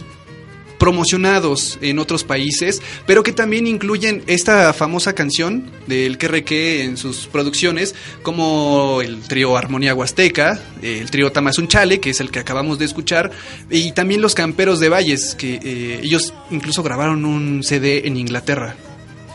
[0.86, 7.26] promocionados en otros países, pero que también incluyen esta famosa canción del que en sus
[7.26, 12.86] producciones, como el trío Armonía Huasteca, el trío Tamazunchale, que es el que acabamos de
[12.86, 13.32] escuchar,
[13.72, 18.76] y también los Camperos de Valles, que eh, ellos incluso grabaron un CD en Inglaterra.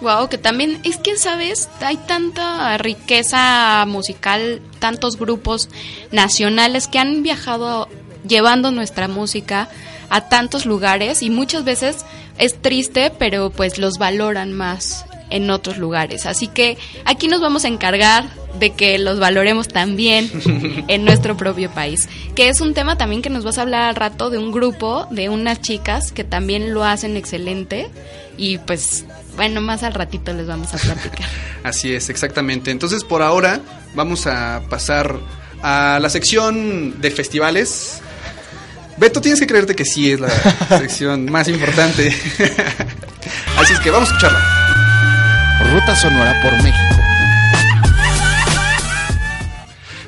[0.02, 1.68] Wow, que también es que, ¿sabes?
[1.80, 5.68] Hay tanta riqueza musical, tantos grupos
[6.12, 7.88] nacionales que han viajado
[8.24, 9.68] llevando nuestra música
[10.10, 12.04] a tantos lugares y muchas veces
[12.38, 16.26] es triste, pero pues los valoran más en otros lugares.
[16.26, 20.30] Así que aquí nos vamos a encargar de que los valoremos también
[20.88, 22.08] en nuestro propio país.
[22.34, 25.06] Que es un tema también que nos vas a hablar al rato de un grupo
[25.10, 27.88] de unas chicas que también lo hacen excelente
[28.36, 29.04] y pues
[29.36, 31.26] bueno, más al ratito les vamos a platicar.
[31.62, 32.70] Así es, exactamente.
[32.70, 33.60] Entonces por ahora
[33.94, 35.18] vamos a pasar
[35.62, 38.02] a la sección de festivales
[39.00, 40.28] Beto, tienes que creerte que sí es la
[40.78, 42.08] sección más importante.
[43.58, 45.70] Así es que vamos a escucharla.
[45.72, 46.99] Ruta Sonora por México.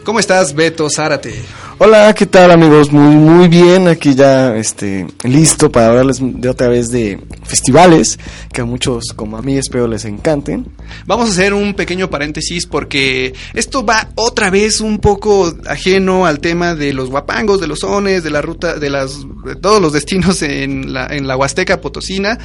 [0.05, 1.33] ¿Cómo estás, Beto Zárate?
[1.79, 2.91] Hola, ¿qué tal amigos?
[2.93, 8.19] Muy muy bien, aquí ya este listo para hablarles de otra vez de festivales
[8.53, 10.67] que a muchos como a mí espero les encanten.
[11.07, 16.41] Vamos a hacer un pequeño paréntesis porque esto va otra vez un poco ajeno al
[16.41, 19.93] tema de los guapangos, de los sones, de la ruta, de las de todos los
[19.93, 22.39] destinos en la, en la Huasteca Potosina.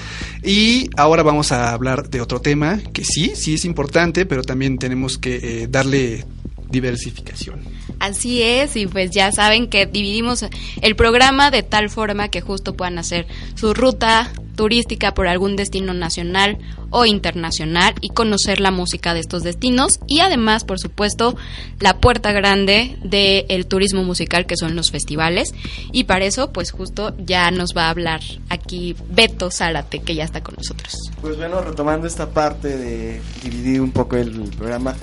[0.44, 4.78] Y ahora vamos a hablar de otro tema que sí, sí es importante, pero también
[4.78, 6.26] tenemos que eh, darle
[6.70, 7.62] diversificación.
[8.00, 10.46] Así es, y pues ya saben que dividimos
[10.82, 15.94] el programa de tal forma que justo puedan hacer su ruta turística por algún destino
[15.94, 16.58] nacional
[16.90, 21.38] o internacional y conocer la música de estos destinos y además, por supuesto,
[21.80, 25.54] la puerta grande del turismo musical que son los festivales
[25.94, 30.26] y para eso, pues justo ya nos va a hablar aquí Beto Zárate que ya
[30.26, 30.94] está con nosotros.
[31.22, 34.96] Pues bueno, retomando esta parte de dividir un poco el programa,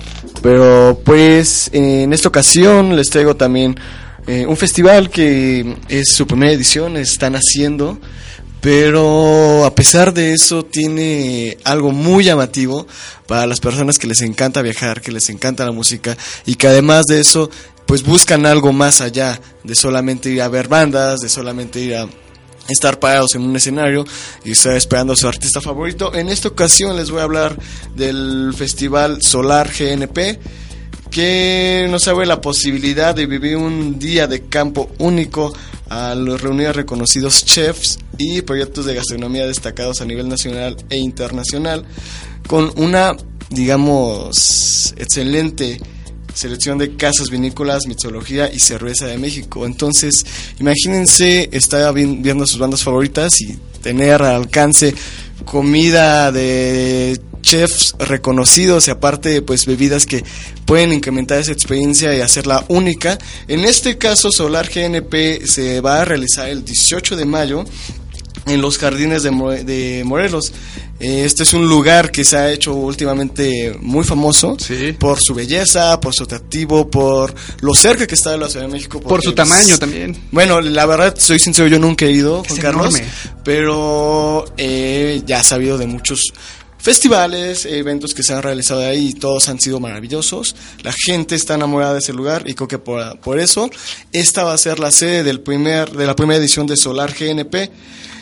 [0.43, 3.77] pero pues en esta ocasión les traigo también
[4.27, 7.99] eh, un festival que es su primera edición, están haciendo
[8.65, 12.87] pero a pesar de eso tiene algo muy llamativo
[13.27, 17.05] para las personas que les encanta viajar, que les encanta la música y que además
[17.05, 17.51] de eso
[17.85, 22.09] pues buscan algo más allá de solamente ir a ver bandas, de solamente ir a
[22.67, 24.07] estar parados en un escenario
[24.47, 26.15] y estar esperando a su artista favorito.
[26.15, 27.59] En esta ocasión les voy a hablar
[27.95, 30.39] del festival Solar GNP
[31.11, 35.53] que nos abre la posibilidad de vivir un día de campo único
[35.89, 41.85] a los reunir reconocidos chefs y proyectos de gastronomía destacados a nivel nacional e internacional
[42.47, 43.17] con una,
[43.51, 45.81] digamos, excelente
[46.35, 49.67] selección de casas vinícolas, mitología y cerveza de México.
[49.67, 50.15] Entonces,
[50.59, 54.95] imagínense estar viendo sus bandas favoritas y tener al alcance
[55.45, 60.25] comida de chefs reconocidos y aparte pues bebidas que
[60.65, 63.19] pueden incrementar esa experiencia y hacerla única.
[63.49, 67.65] En este caso Solar GNP se va a realizar el 18 de mayo
[68.47, 69.31] en los jardines de,
[69.65, 70.53] de Morelos.
[71.01, 74.57] Eh, este es un lugar que se ha hecho últimamente muy famoso
[74.99, 78.73] por su belleza, por su atractivo, por lo cerca que está de la Ciudad de
[78.73, 79.01] México.
[79.01, 80.17] Por su tamaño también.
[80.31, 82.95] Bueno, la verdad, soy sincero, yo nunca he ido, Juan Carlos,
[83.43, 86.33] pero eh, ya he sabido de muchos
[86.85, 90.55] festivales, eventos que se han realizado ahí y todos han sido maravillosos.
[90.83, 93.71] La gente está enamorada de ese lugar y creo que por, por eso
[94.13, 97.71] esta va a ser la sede del primer, de la primera edición de Solar GNP.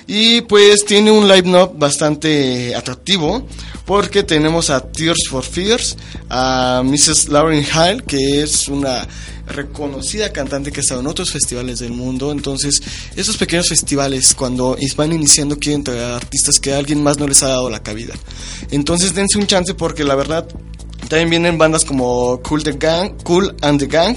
[0.07, 3.47] Y pues tiene un line-up bastante atractivo
[3.85, 5.97] porque tenemos a Tears for Fears,
[6.29, 7.29] a Mrs.
[7.29, 9.07] Lauren Hill, que es una
[9.47, 12.33] reconocida cantante que ha estado en otros festivales del mundo.
[12.33, 12.83] Entonces,
[13.17, 17.49] esos pequeños festivales, cuando van iniciando, quieren traer artistas que alguien más no les ha
[17.49, 18.15] dado la cabida.
[18.71, 20.47] Entonces, dense un chance porque la verdad
[21.09, 24.17] también vienen bandas como Cool, the Gang, cool and the Gang,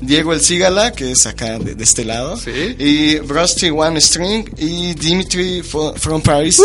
[0.00, 2.38] Diego El Cigala, que es acá de, este lado,
[2.78, 6.60] y Rusty One String y Dimitri from Paris.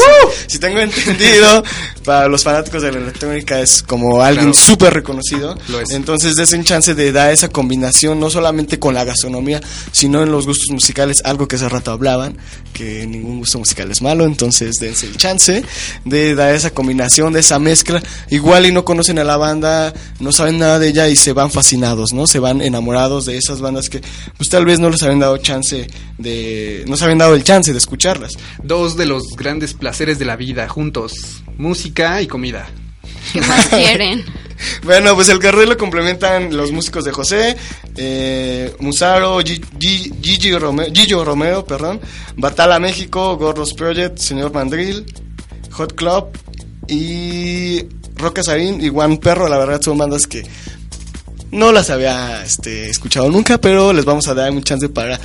[0.48, 1.64] Si tengo entendido,
[2.04, 5.58] para los fanáticos de la electrónica es como alguien súper reconocido.
[5.92, 9.62] Entonces, des un chance de dar esa combinación, no solamente con la gastronomía,
[9.94, 12.38] sino en los gustos musicales, algo que hace rato hablaban,
[12.74, 14.26] que ningún gusto musical es malo.
[14.26, 15.64] Entonces, dense el chance
[16.04, 18.04] de dar esa combinación, de esa mezcla.
[18.30, 21.50] Igual y no conocen a la banda, no saben nada de ella y se van
[21.50, 22.28] fascinados, ¿no?
[22.28, 24.02] Se van enamorados de esas bandas que
[24.38, 27.72] pues tal vez no les habían dado chance de no se habían dado el chance
[27.72, 28.34] de escucharlas.
[28.64, 32.68] Dos de los grandes placeres de la vida juntos, música y comida.
[33.34, 34.26] ¿Qué más quieren?
[34.84, 37.56] bueno, pues el carril lo complementan los músicos de José,
[37.98, 42.02] eh, Musaro, Gigi, Romero, Romero, perdón,
[42.36, 45.06] Batala México, Gordos Project, Señor Mandril,
[45.72, 46.30] Hot Club
[46.88, 50.44] y Roca Sarín y Juan Perro, la verdad son bandas que
[51.52, 55.20] no las había este, escuchado nunca, pero les vamos a dar un chance para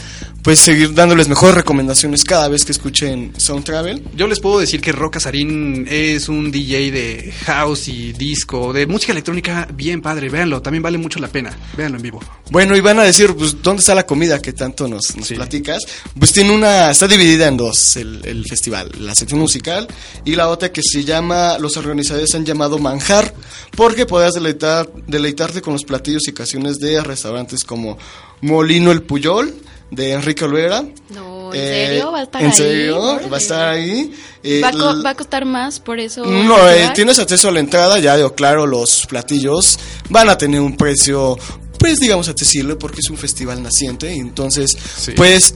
[0.46, 4.00] pues seguir dándoles mejores recomendaciones cada vez que escuchen Sound Travel.
[4.14, 8.86] Yo les puedo decir que Roca Sarín es un DJ de house y disco, de
[8.86, 12.20] música electrónica bien padre, véanlo, también vale mucho la pena, véanlo en vivo.
[12.52, 15.82] Bueno, y van a decir, pues, ¿dónde está la comida que tanto nos, nos platicas?
[16.16, 19.88] Pues tiene una, está dividida en dos el, el, festival, la sección musical
[20.24, 23.34] y la otra que se llama, los organizadores han llamado Manjar,
[23.72, 27.98] porque podrás deleitar, deleitarte con los platillos y canciones de restaurantes como
[28.42, 30.84] Molino el Puyol, de Enrique Olvera.
[31.10, 32.12] No, ¿en serio?
[32.12, 32.56] ¿Va a estar ¿En ahí?
[32.56, 33.20] serio?
[33.30, 34.12] ¿Va a estar ahí?
[34.42, 36.24] Eh, ¿Va, a ¿Va, a costar más por eso?
[36.24, 39.78] No, eh, tienes acceso a la entrada, ya digo, claro, los platillos
[40.10, 41.36] van a tener un precio,
[41.78, 45.12] pues digamos, accesible porque es un festival naciente, y entonces, sí.
[45.16, 45.54] pues...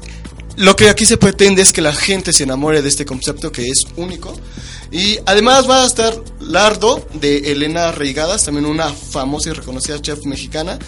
[0.56, 3.68] Lo que aquí se pretende es que la gente se enamore de este concepto que
[3.68, 4.34] es único
[4.90, 10.24] y además va a estar lardo de Elena Reigadas, también una famosa y reconocida chef
[10.26, 10.78] mexicana.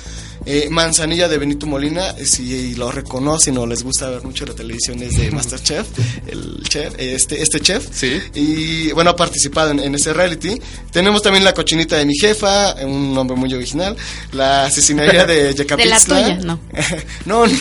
[0.44, 4.54] Eh, Manzanilla de Benito Molina, eh, si lo reconocen o les gusta ver mucho la
[4.54, 5.86] televisión es de Masterchef,
[6.26, 7.86] el chef, este, este chef.
[7.92, 8.20] Sí.
[8.34, 10.60] Y bueno, ha participado en, en ese reality.
[10.90, 13.96] Tenemos también la cochinita de mi jefa, un nombre muy original.
[14.32, 15.82] La asesinaría de Yecapitzla.
[15.82, 16.36] De la tuya,
[17.24, 17.46] no.
[17.46, 17.52] no,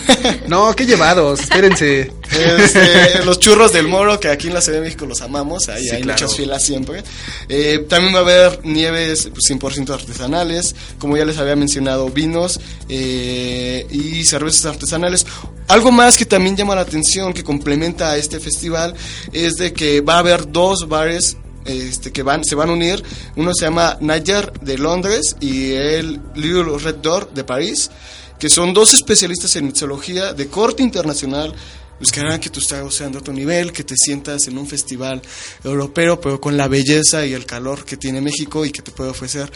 [0.48, 2.12] No, qué llevados, espérense.
[2.32, 5.84] este, los churros del Moro, que aquí en la Ciudad de México los amamos, ahí
[5.84, 6.20] Sí, hay claro.
[6.22, 7.04] muchas filas siempre.
[7.50, 12.60] Eh, también va a haber nieves pues, 100% artesanales, como ya les había mencionado, vinos
[12.90, 15.26] eh, y cervezas artesanales.
[15.68, 18.94] Algo más que también llama la atención, que complementa a este festival,
[19.32, 23.04] es de que va a haber dos bares este, que se van a unir.
[23.36, 27.92] Uno se llama Nayer de Londres y el Little Red Door de París,
[28.40, 31.54] que son dos especialistas en mixología de corte internacional.
[32.00, 35.22] Buscarán que tus tragos sean de otro nivel, que te sientas en un festival
[35.64, 39.12] europeo, pero con la belleza y el calor que tiene México y que te puede
[39.12, 39.52] ofrecer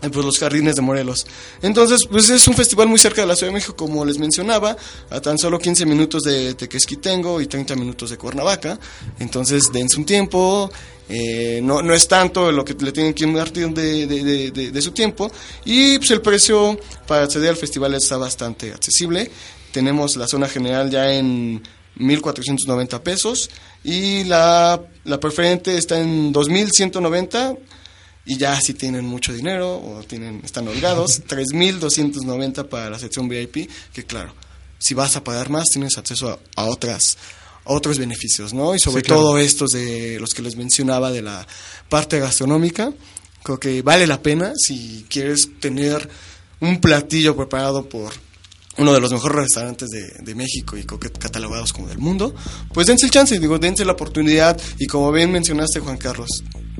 [0.00, 1.26] pues los jardines de Morelos.
[1.62, 4.76] Entonces, pues es un festival muy cerca de la Ciudad de México, como les mencionaba,
[5.10, 8.78] a tan solo 15 minutos de Tequesquitengo y 30 minutos de Cuernavaca.
[9.18, 10.70] Entonces, dense un tiempo,
[11.08, 14.90] eh, no, no es tanto lo que le tienen que invertir de, de- de- su
[14.92, 15.30] tiempo.
[15.64, 19.30] Y pues el precio para acceder al festival está bastante accesible.
[19.72, 21.62] Tenemos la zona general ya en
[21.98, 23.50] 1.490 pesos
[23.84, 27.56] y la, la preferente está en 2.190
[28.26, 33.70] y ya si tienen mucho dinero o tienen están holgados, 3.290 para la sección VIP,
[33.92, 34.34] que claro,
[34.78, 37.16] si vas a pagar más tienes acceso a, a otras
[37.64, 38.74] a otros beneficios, ¿no?
[38.74, 39.22] Y sobre Sí, claro.
[39.22, 41.46] todo estos de los que les mencionaba de la
[41.88, 42.92] parte gastronómica,
[43.42, 46.08] creo que vale la pena si quieres tener
[46.60, 48.12] un platillo preparado por
[48.78, 52.34] uno de los mejores restaurantes de, de México y creo que catalogados como del mundo,
[52.72, 56.28] pues dense el chance, digo, dense la oportunidad y como bien mencionaste Juan Carlos,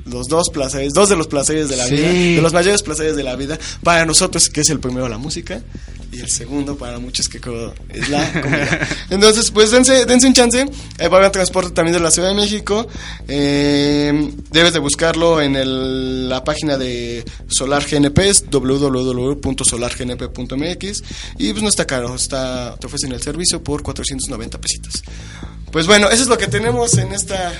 [0.05, 1.95] los dos placeres, dos de los placeres de la Sí.
[1.95, 5.17] vida, de los mayores placeres de la vida, para nosotros que es el primero la
[5.17, 5.61] música
[6.09, 8.87] y el segundo para muchos que creo es la comida.
[9.09, 10.61] Entonces, pues dense, dense un chance,
[10.99, 12.87] eh, va a haber transporte también de la Ciudad de México,
[13.27, 21.03] eh, debes de buscarlo en el- la página de Solar GNP, es www.solargnp.mx
[21.37, 25.01] y pues no está caro, está, te ofrecen el servicio por 490 pesitos.
[25.71, 27.53] Pues bueno, eso es lo que tenemos en esta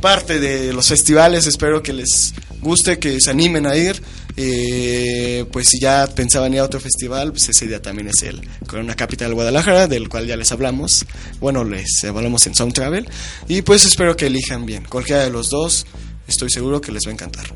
[0.00, 1.46] parte de los festivales.
[1.46, 4.02] Espero que les guste, que se animen a ir.
[4.36, 8.46] Eh, pues si ya pensaban ir a otro festival, pues ese día también es el
[8.66, 11.06] Corona Capital Guadalajara, del cual ya les hablamos.
[11.40, 13.08] Bueno, les hablamos en Sound Travel.
[13.48, 14.84] Y pues espero que elijan bien.
[14.84, 15.86] Cualquiera de los dos,
[16.28, 17.46] estoy seguro que les va a encantar.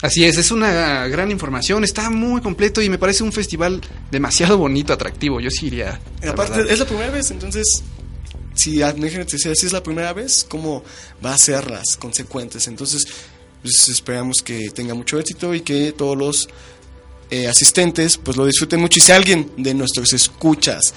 [0.00, 3.80] Así es, es una gran información, está muy completo y me parece un festival
[4.10, 5.40] demasiado bonito, atractivo.
[5.40, 6.00] Yo sí iría.
[6.22, 7.82] La aparte, es la primera vez, entonces,
[8.54, 8.80] si,
[9.26, 10.84] si es la primera vez, ¿cómo
[11.24, 12.68] va a ser las consecuentes?
[12.68, 13.06] Entonces,
[13.62, 16.48] pues esperamos que tenga mucho éxito y que todos los
[17.30, 19.00] eh, asistentes pues lo disfruten mucho.
[19.00, 20.94] Y si alguien de nuestros escuchas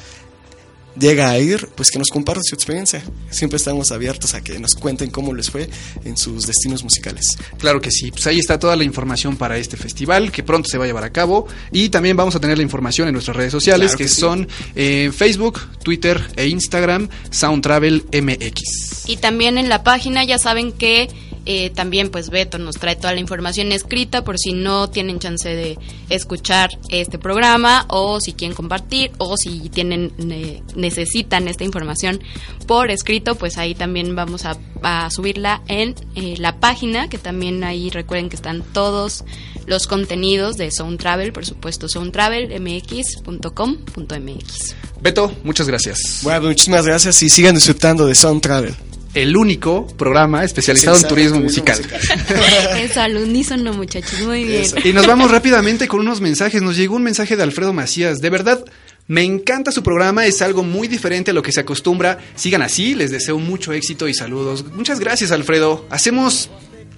[1.00, 3.04] llega a ir, pues que nos comparta su experiencia.
[3.30, 5.70] Siempre estamos abiertos a que nos cuenten cómo les fue
[6.04, 7.38] en sus destinos musicales.
[7.58, 10.78] Claro que sí, pues ahí está toda la información para este festival que pronto se
[10.78, 13.52] va a llevar a cabo y también vamos a tener la información en nuestras redes
[13.52, 14.20] sociales Claro que, que sí.
[14.22, 19.08] son eh, Facebook, Twitter e Instagram, Sound Travel MX.
[19.08, 21.10] Y también en la página ya saben que
[21.46, 25.50] eh, también pues Beto nos trae toda la información escrita por si no tienen chance
[25.50, 25.80] de
[26.10, 32.22] escuchar este programa o si quieren compartir o si tienen eh, necesitan esta información
[32.68, 37.64] por escrito pues ahí también vamos a, a subirla en eh, la página que también
[37.64, 39.24] ahí recuerden que están todos
[39.66, 46.20] los contenidos de Sound Travel por supuesto soundtravelmx.com.mx Beto, muchas gracias.
[46.22, 48.76] Bueno, muchísimas gracias y sigan disfrutando de Sound Travel.
[49.14, 51.80] El único programa especializado en turismo, musical.
[52.80, 54.78] Eso al unísono muchachos muy bien Eso.
[54.84, 56.62] Y nos vamos rápidamente con unos mensajes.
[56.62, 58.20] Nos llegó un mensaje de Alfredo Macías.
[58.22, 58.64] De verdad,
[59.08, 60.26] me encanta su programa.
[60.26, 62.20] Es algo muy diferente a lo que se acostumbra.
[62.36, 62.96] Sigan así.
[62.96, 64.64] Les deseo mucho éxito y saludos.
[64.74, 65.86] Muchas gracias, Alfredo.
[65.90, 66.50] Hacemos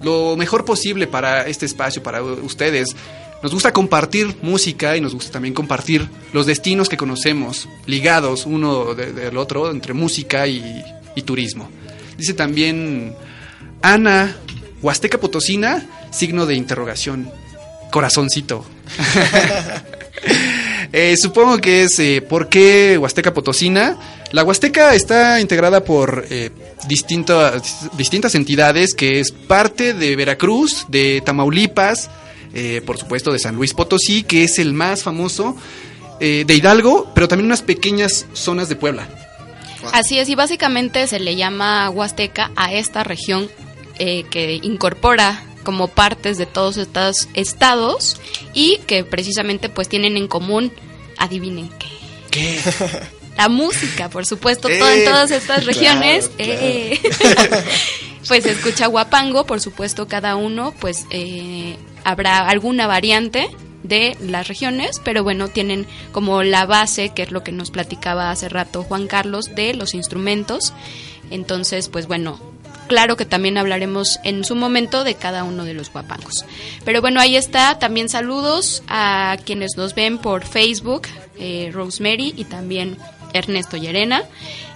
[0.02, 2.94] lo mejor posible para este espacio, para ustedes.
[3.42, 8.94] Nos gusta compartir música y nos gusta también compartir los destinos que conocemos, ligados uno
[8.94, 10.82] de- del otro entre música y,
[11.16, 11.68] y turismo.
[12.16, 13.14] Dice también
[13.82, 14.36] Ana,
[14.82, 17.30] Huasteca Potosina, signo de interrogación,
[17.90, 18.64] corazoncito.
[20.96, 23.98] Eh, supongo que es eh, ¿por qué Huasteca Potosina?
[24.30, 26.50] La Huasteca está integrada por eh,
[26.86, 32.10] distintas, entidades que es parte de Veracruz, de Tamaulipas,
[32.54, 35.56] eh, por supuesto de San Luis Potosí, que es el más famoso,
[36.20, 39.23] de Hidalgo, pero también unas pequeñas zonas de Puebla.
[39.92, 43.48] Así es, y básicamente se le llama Huasteca a esta región
[43.98, 48.20] eh, que incorpora como partes de todos estos estados
[48.52, 50.72] y que precisamente pues tienen en común,
[51.18, 51.88] adivinen qué.
[52.30, 52.60] ¿Qué?
[53.36, 56.28] La música, por supuesto, Eh, todo en todas estas regiones.
[56.36, 56.52] claro.
[56.60, 57.00] eh,
[58.28, 63.48] pues se escucha guapango, por supuesto, cada uno, pues eh, habrá alguna variante
[63.84, 68.30] de las regiones, pero bueno, tienen como la base, que es lo que nos platicaba
[68.30, 70.72] hace rato Juan Carlos, de los instrumentos.
[71.30, 72.40] Entonces, pues bueno,
[72.88, 76.44] claro que también hablaremos en su momento de cada uno de los guapangos.
[76.84, 77.78] Pero bueno, ahí está.
[77.78, 81.02] También saludos a quienes nos ven por Facebook,
[81.38, 82.96] eh, Rosemary y también
[83.32, 84.24] Ernesto Llerena.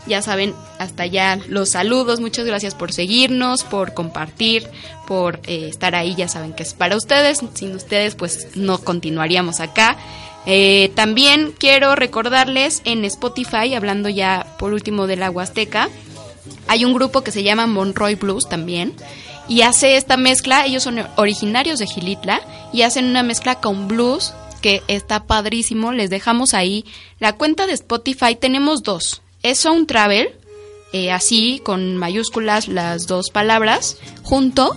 [0.09, 2.21] Ya saben, hasta allá los saludos.
[2.21, 4.67] Muchas gracias por seguirnos, por compartir,
[5.07, 6.15] por eh, estar ahí.
[6.17, 7.41] Ya saben que es para ustedes.
[7.55, 9.97] Sin ustedes, pues no continuaríamos acá.
[10.47, 15.91] Eh, también quiero recordarles en Spotify, hablando ya por último de la Huasteca,
[16.69, 18.95] hay un grupo que se llama Monroy Blues también
[19.49, 22.41] y hace esta mezcla, ellos son originarios de Gilitla
[22.73, 26.85] y hacen una mezcla con blues que está padrísimo, les dejamos ahí
[27.19, 30.31] la cuenta de Spotify, tenemos dos, es Sound Travel,
[30.93, 34.77] eh, así con mayúsculas las dos palabras junto,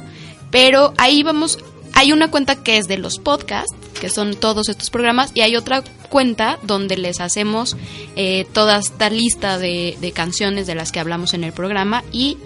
[0.50, 1.60] pero ahí vamos,
[1.94, 5.56] hay una cuenta que es de los podcasts, que son todos estos programas, y hay
[5.56, 7.78] otra cuenta donde les hacemos
[8.16, 12.38] eh, toda esta lista de, de canciones de las que hablamos en el programa, y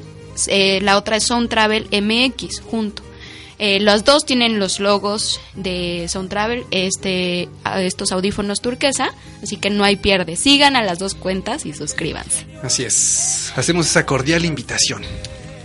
[0.47, 3.04] eh, la otra es Sound Travel MX junto.
[3.57, 7.47] Eh, los dos tienen los logos de Sound Travel, este,
[7.77, 10.35] estos audífonos turquesa, así que no hay pierde.
[10.35, 12.45] Sigan a las dos cuentas y suscríbanse.
[12.63, 13.53] Así es.
[13.55, 15.03] Hacemos esa cordial invitación.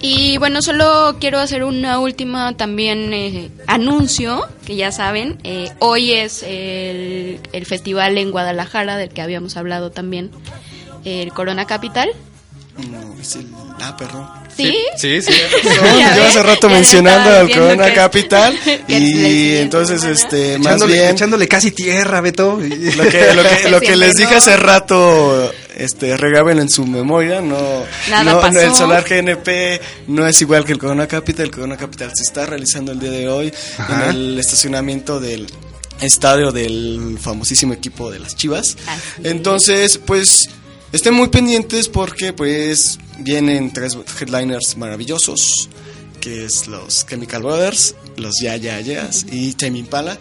[0.03, 6.13] Y bueno, solo quiero hacer una última también eh, anuncio, que ya saben, eh, hoy
[6.13, 10.31] es el, el festival en Guadalajara del que habíamos hablado también,
[11.05, 12.11] el Corona Capital.
[12.91, 13.47] No, es el...
[13.81, 14.29] Ah, perdón.
[14.57, 14.77] ¿Sí?
[14.97, 15.33] Sí, sí.
[16.17, 18.59] Yo hace rato mencionando al Corona que- Capital
[18.89, 22.59] y entonces este más echándole, bien echándole casi tierra, Beto.
[22.61, 22.61] lo
[23.09, 27.57] que lo que, lo que les dije hace rato este regraben en su memoria no
[28.11, 31.77] Nada no, no, el Solar GNP no es igual que el Corona Capital el Corona
[31.79, 34.05] Capital se está realizando el día de hoy Ajá.
[34.05, 35.47] en el estacionamiento del
[36.03, 40.51] estadio del famosísimo equipo de las Chivas Así entonces pues
[40.93, 45.69] estén muy pendientes porque pues vienen tres headliners maravillosos
[46.21, 50.19] que es los Chemical Brothers, los Ya Ya Yeahs y Tame Impala.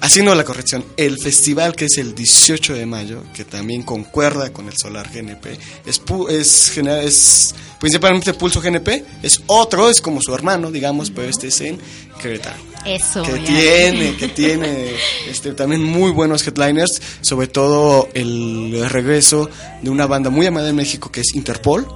[0.00, 4.68] Haciendo la corrección, el festival que es el 18 de mayo, que también concuerda con
[4.68, 10.34] el Solar GNP, es, pu- es, es principalmente Pulso GNP, es otro, es como su
[10.34, 11.78] hermano, digamos, pero este es en
[12.20, 13.22] Querétaro Eso.
[13.22, 13.44] que ya.
[13.44, 14.94] tiene, que tiene
[15.28, 19.50] este, también muy buenos headliners, sobre todo el regreso
[19.82, 21.86] de una banda muy amada en México que es Interpol,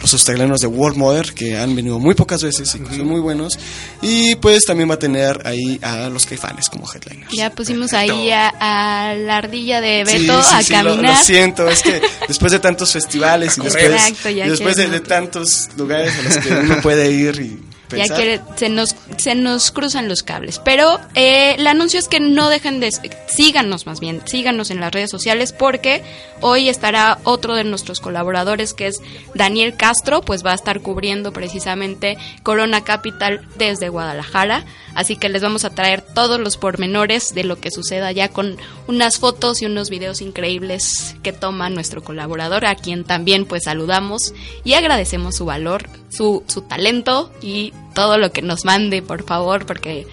[0.00, 3.20] los australianos de World Mother, que han venido muy pocas veces y que son muy
[3.20, 3.58] buenos,
[4.02, 7.32] y pues también va a tener ahí a los caifanes como headliners.
[7.32, 11.18] Ya pusimos ahí a, a la ardilla de Sí, Beto sí, a sí, lo- caminar.
[11.18, 14.88] Lo, siento, es que después de tantos festivales y después, Exacto, ya y después de,
[14.88, 17.58] de tantos lugares a los que uno puede ir y
[17.90, 20.60] Ya que se nos, se nos cruzan los cables.
[20.64, 22.92] Pero eh, el anuncio es que no dejen de...
[23.28, 26.02] Síganos más bien, síganos en las redes sociales porque
[26.40, 29.00] hoy estará otro de nuestros colaboradores que es
[29.34, 34.64] Daniel Castro, pues va a estar cubriendo precisamente Corona Capital desde Guadalajara.
[34.94, 38.56] Así que les vamos a traer todos los pormenores de lo que suceda ya con
[38.86, 44.32] unas fotos y unos videos increíbles que toma nuestro colaborador, a quien también pues saludamos
[44.64, 49.66] y agradecemos su valor, su, su talento y todo lo que nos mande, por favor,
[49.66, 50.06] porque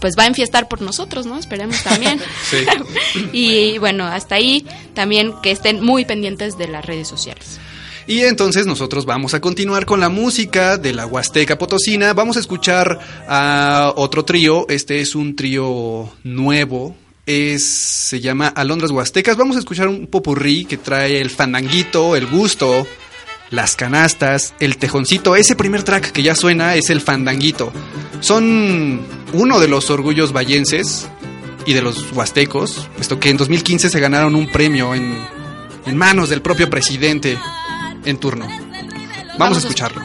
[0.00, 1.38] pues va a enfiestar por nosotros, ¿no?
[1.38, 2.20] Esperemos también.
[2.50, 2.66] Sí.
[3.32, 7.60] y bueno, hasta ahí también que estén muy pendientes de las redes sociales.
[8.06, 12.12] Y entonces nosotros vamos a continuar con la música de la Huasteca Potosina.
[12.14, 14.66] Vamos a escuchar a otro trío.
[14.68, 16.96] Este es un trío nuevo.
[17.24, 19.36] Es, se llama Alondras Huastecas.
[19.36, 22.86] Vamos a escuchar un popurrí que trae el fandanguito, el gusto,
[23.52, 25.36] las canastas, el tejoncito.
[25.36, 27.72] Ese primer track que ya suena es el fandanguito.
[28.20, 29.00] Son
[29.32, 31.06] uno de los orgullos vallenses
[31.64, 35.16] y de los huastecos, puesto que en 2015 se ganaron un premio en,
[35.86, 37.38] en manos del propio presidente
[38.04, 38.48] en turno.
[39.38, 40.02] Vamos, a a escucharlo.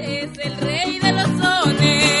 [0.00, 2.13] Es el rey de los sones.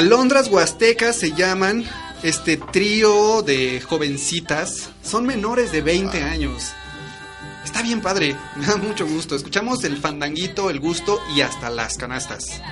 [0.00, 1.84] Alondras Huastecas se llaman
[2.22, 4.88] este trío de jovencitas.
[5.02, 6.72] Son menores de 20 años.
[7.66, 9.36] Está bien padre, me da mucho gusto.
[9.36, 12.62] Escuchamos el fandanguito, el gusto y hasta las canastas.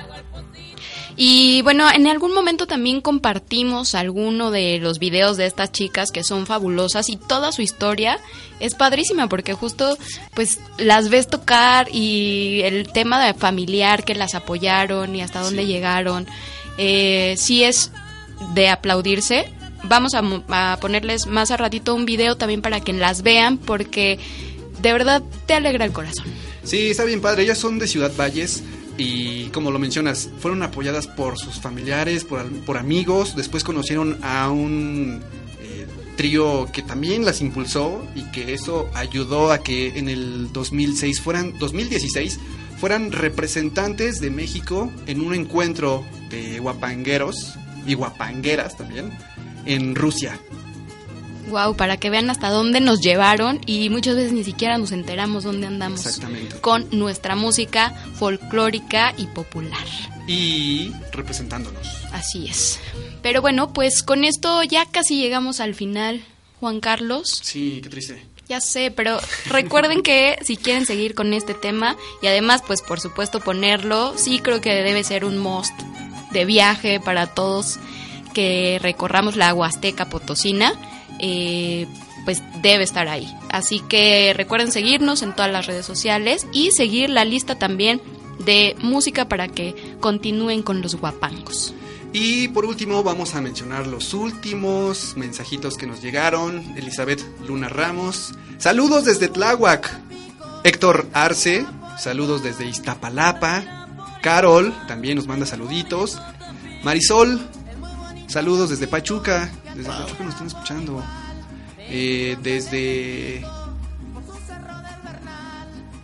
[1.21, 6.23] Y bueno, en algún momento también compartimos alguno de los videos de estas chicas que
[6.23, 8.19] son fabulosas y toda su historia
[8.59, 9.97] es padrísima porque justo
[10.33, 15.67] pues las ves tocar y el tema de familiar que las apoyaron y hasta dónde
[15.67, 16.25] llegaron,
[16.79, 17.91] eh, sí es
[18.53, 19.51] de aplaudirse.
[19.83, 24.17] Vamos a, a ponerles más a ratito un video también para que las vean porque
[24.81, 26.25] de verdad te alegra el corazón.
[26.63, 27.43] Sí, está bien padre.
[27.43, 28.63] Ellas son de Ciudad Valles
[28.97, 33.35] y como lo mencionas, fueron apoyadas por sus familiares, por, por amigos.
[33.35, 35.21] Después conocieron a un
[35.61, 41.21] eh, trío que también las impulsó y que eso ayudó a que en el 2006
[41.21, 42.39] fueran 2016
[42.79, 47.55] fueran representantes de México en un encuentro de guapangueros
[47.85, 49.11] y guapangueras también
[49.65, 50.39] en Rusia.
[51.49, 55.43] Wow, para que vean hasta dónde nos llevaron y muchas veces ni siquiera nos enteramos
[55.43, 56.59] dónde andamos Exactamente.
[56.59, 59.85] con nuestra música folclórica y popular.
[60.27, 61.87] Y representándonos.
[62.11, 62.79] Así es.
[63.23, 66.23] Pero bueno, pues con esto ya casi llegamos al final,
[66.59, 67.39] Juan Carlos.
[67.43, 68.23] Sí, qué triste.
[68.49, 72.99] Ya sé, pero recuerden que si quieren seguir con este tema y además, pues por
[72.99, 75.79] supuesto ponerlo, sí creo que debe ser un must
[76.31, 77.77] de viaje para todos
[78.33, 80.73] que recorramos la Huasteca Potosina,
[81.19, 81.85] eh,
[82.25, 83.31] pues debe estar ahí.
[83.51, 88.01] Así que recuerden seguirnos en todas las redes sociales y seguir la lista también
[88.39, 91.75] de música para que continúen con los guapangos.
[92.11, 96.75] Y por último vamos a mencionar los últimos mensajitos que nos llegaron.
[96.75, 98.33] Elizabeth Luna Ramos.
[98.57, 99.89] Saludos desde Tláhuac.
[100.63, 101.65] Héctor Arce.
[101.99, 103.87] Saludos desde Iztapalapa.
[104.23, 106.19] Carol también nos manda saluditos.
[106.83, 107.39] Marisol.
[108.27, 109.51] Saludos desde Pachuca.
[109.75, 111.03] Desde Pachuca nos están escuchando.
[111.79, 113.45] Eh, desde...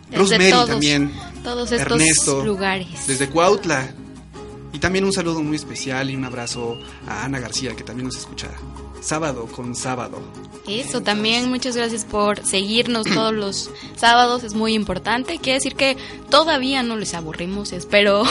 [0.08, 1.12] Desde Rosemary todos, también.
[1.42, 2.44] Todos estos Ernesto.
[2.44, 3.06] lugares.
[3.08, 3.90] Desde Cuautla.
[4.76, 8.18] Y también un saludo muy especial y un abrazo a Ana García, que también nos
[8.18, 8.48] escucha
[9.00, 10.20] sábado con sábado.
[10.68, 15.38] Eso también, muchas gracias por seguirnos todos los sábados, es muy importante.
[15.38, 15.96] Quiere decir que
[16.28, 18.24] todavía no les aburrimos, espero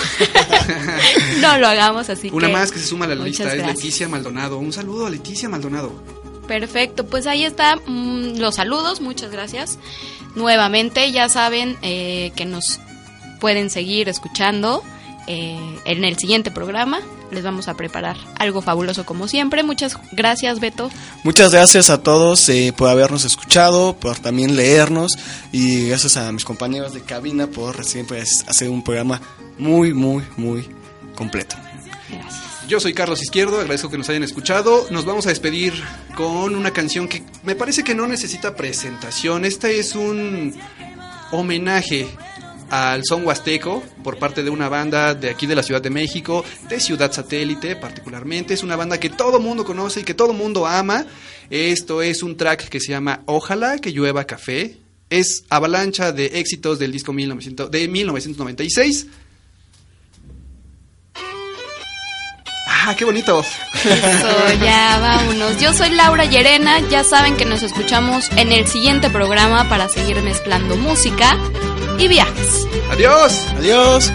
[1.41, 3.65] no lo hagamos así Una que más que se suma a la lista es.
[3.65, 4.59] Leticia Maldonado.
[4.59, 5.93] Un saludo a Leticia Maldonado.
[6.47, 9.79] Perfecto, pues ahí está mm, los saludos, muchas gracias.
[10.35, 12.79] Nuevamente, ya saben eh, que nos
[13.39, 14.83] pueden seguir escuchando
[15.27, 16.99] eh, en el siguiente programa.
[17.31, 19.63] Les vamos a preparar algo fabuloso como siempre.
[19.63, 20.89] Muchas gracias, Beto.
[21.23, 25.17] Muchas gracias a todos eh, por habernos escuchado, por también leernos
[25.51, 29.21] y gracias a mis compañeros de cabina por siempre hacer un programa
[29.57, 30.67] muy, muy, muy
[31.15, 31.55] completo.
[32.67, 34.87] Yo soy Carlos Izquierdo, agradezco que nos hayan escuchado.
[34.89, 35.73] Nos vamos a despedir
[36.15, 39.45] con una canción que me parece que no necesita presentación.
[39.45, 40.55] Este es un
[41.31, 42.07] homenaje
[42.69, 46.43] al son huasteco por parte de una banda de aquí de la Ciudad de México,
[46.69, 48.53] de Ciudad Satélite particularmente.
[48.53, 51.05] Es una banda que todo mundo conoce y que todo mundo ama.
[51.49, 54.77] Esto es un track que se llama Ojalá que llueva café.
[55.09, 59.07] Es avalancha de éxitos del disco 1900 de 1996.
[62.87, 63.43] ¡Ah, qué bonito!
[63.83, 65.57] Eso, ya vámonos.
[65.57, 66.79] Yo soy Laura Llerena.
[66.81, 71.35] Ya saben que nos escuchamos en el siguiente programa para seguir mezclando música
[71.97, 72.67] y viajes.
[72.91, 73.47] ¡Adiós!
[73.57, 74.13] ¡Adiós!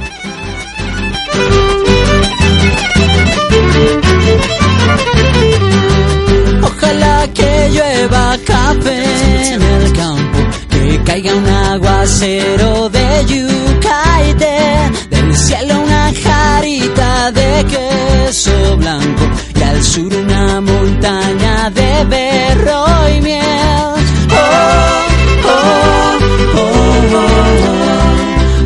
[6.63, 10.39] Ojalá que llueva café en el campo,
[10.71, 15.80] que caiga un aguacero de yucaite, del cielo
[16.15, 19.25] jarita de queso blanco
[19.59, 22.85] y al sur una montaña de berro
[23.17, 23.95] y miel.
[24.31, 25.01] Oh,
[25.45, 26.19] oh,
[26.55, 27.23] oh, oh,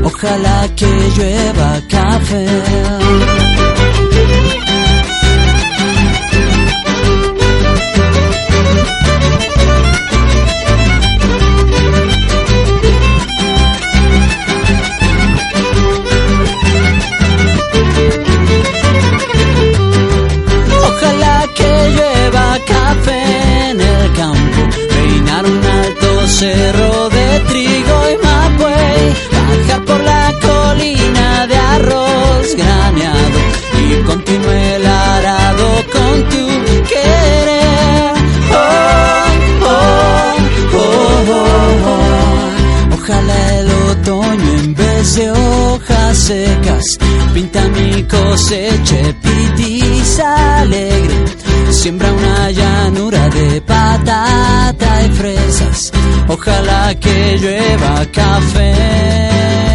[0.02, 0.06] oh.
[0.06, 0.86] Ojalá que
[1.16, 3.43] llueva café.
[26.44, 29.02] Cerro de trigo y mapuey,
[29.48, 33.40] bajar por la colina de arroz graneado
[33.82, 36.44] y continúe el arado con tu
[36.92, 38.12] querer.
[38.52, 39.26] Oh,
[39.70, 40.36] oh,
[40.80, 42.96] oh, oh, oh.
[42.96, 45.30] Ojalá el otoño en vez de
[47.34, 51.24] Pinta mi cosecha, pitiza alegre.
[51.70, 55.92] Siembra una llanura de patata y fresas.
[56.26, 59.73] Ojalá que llueva café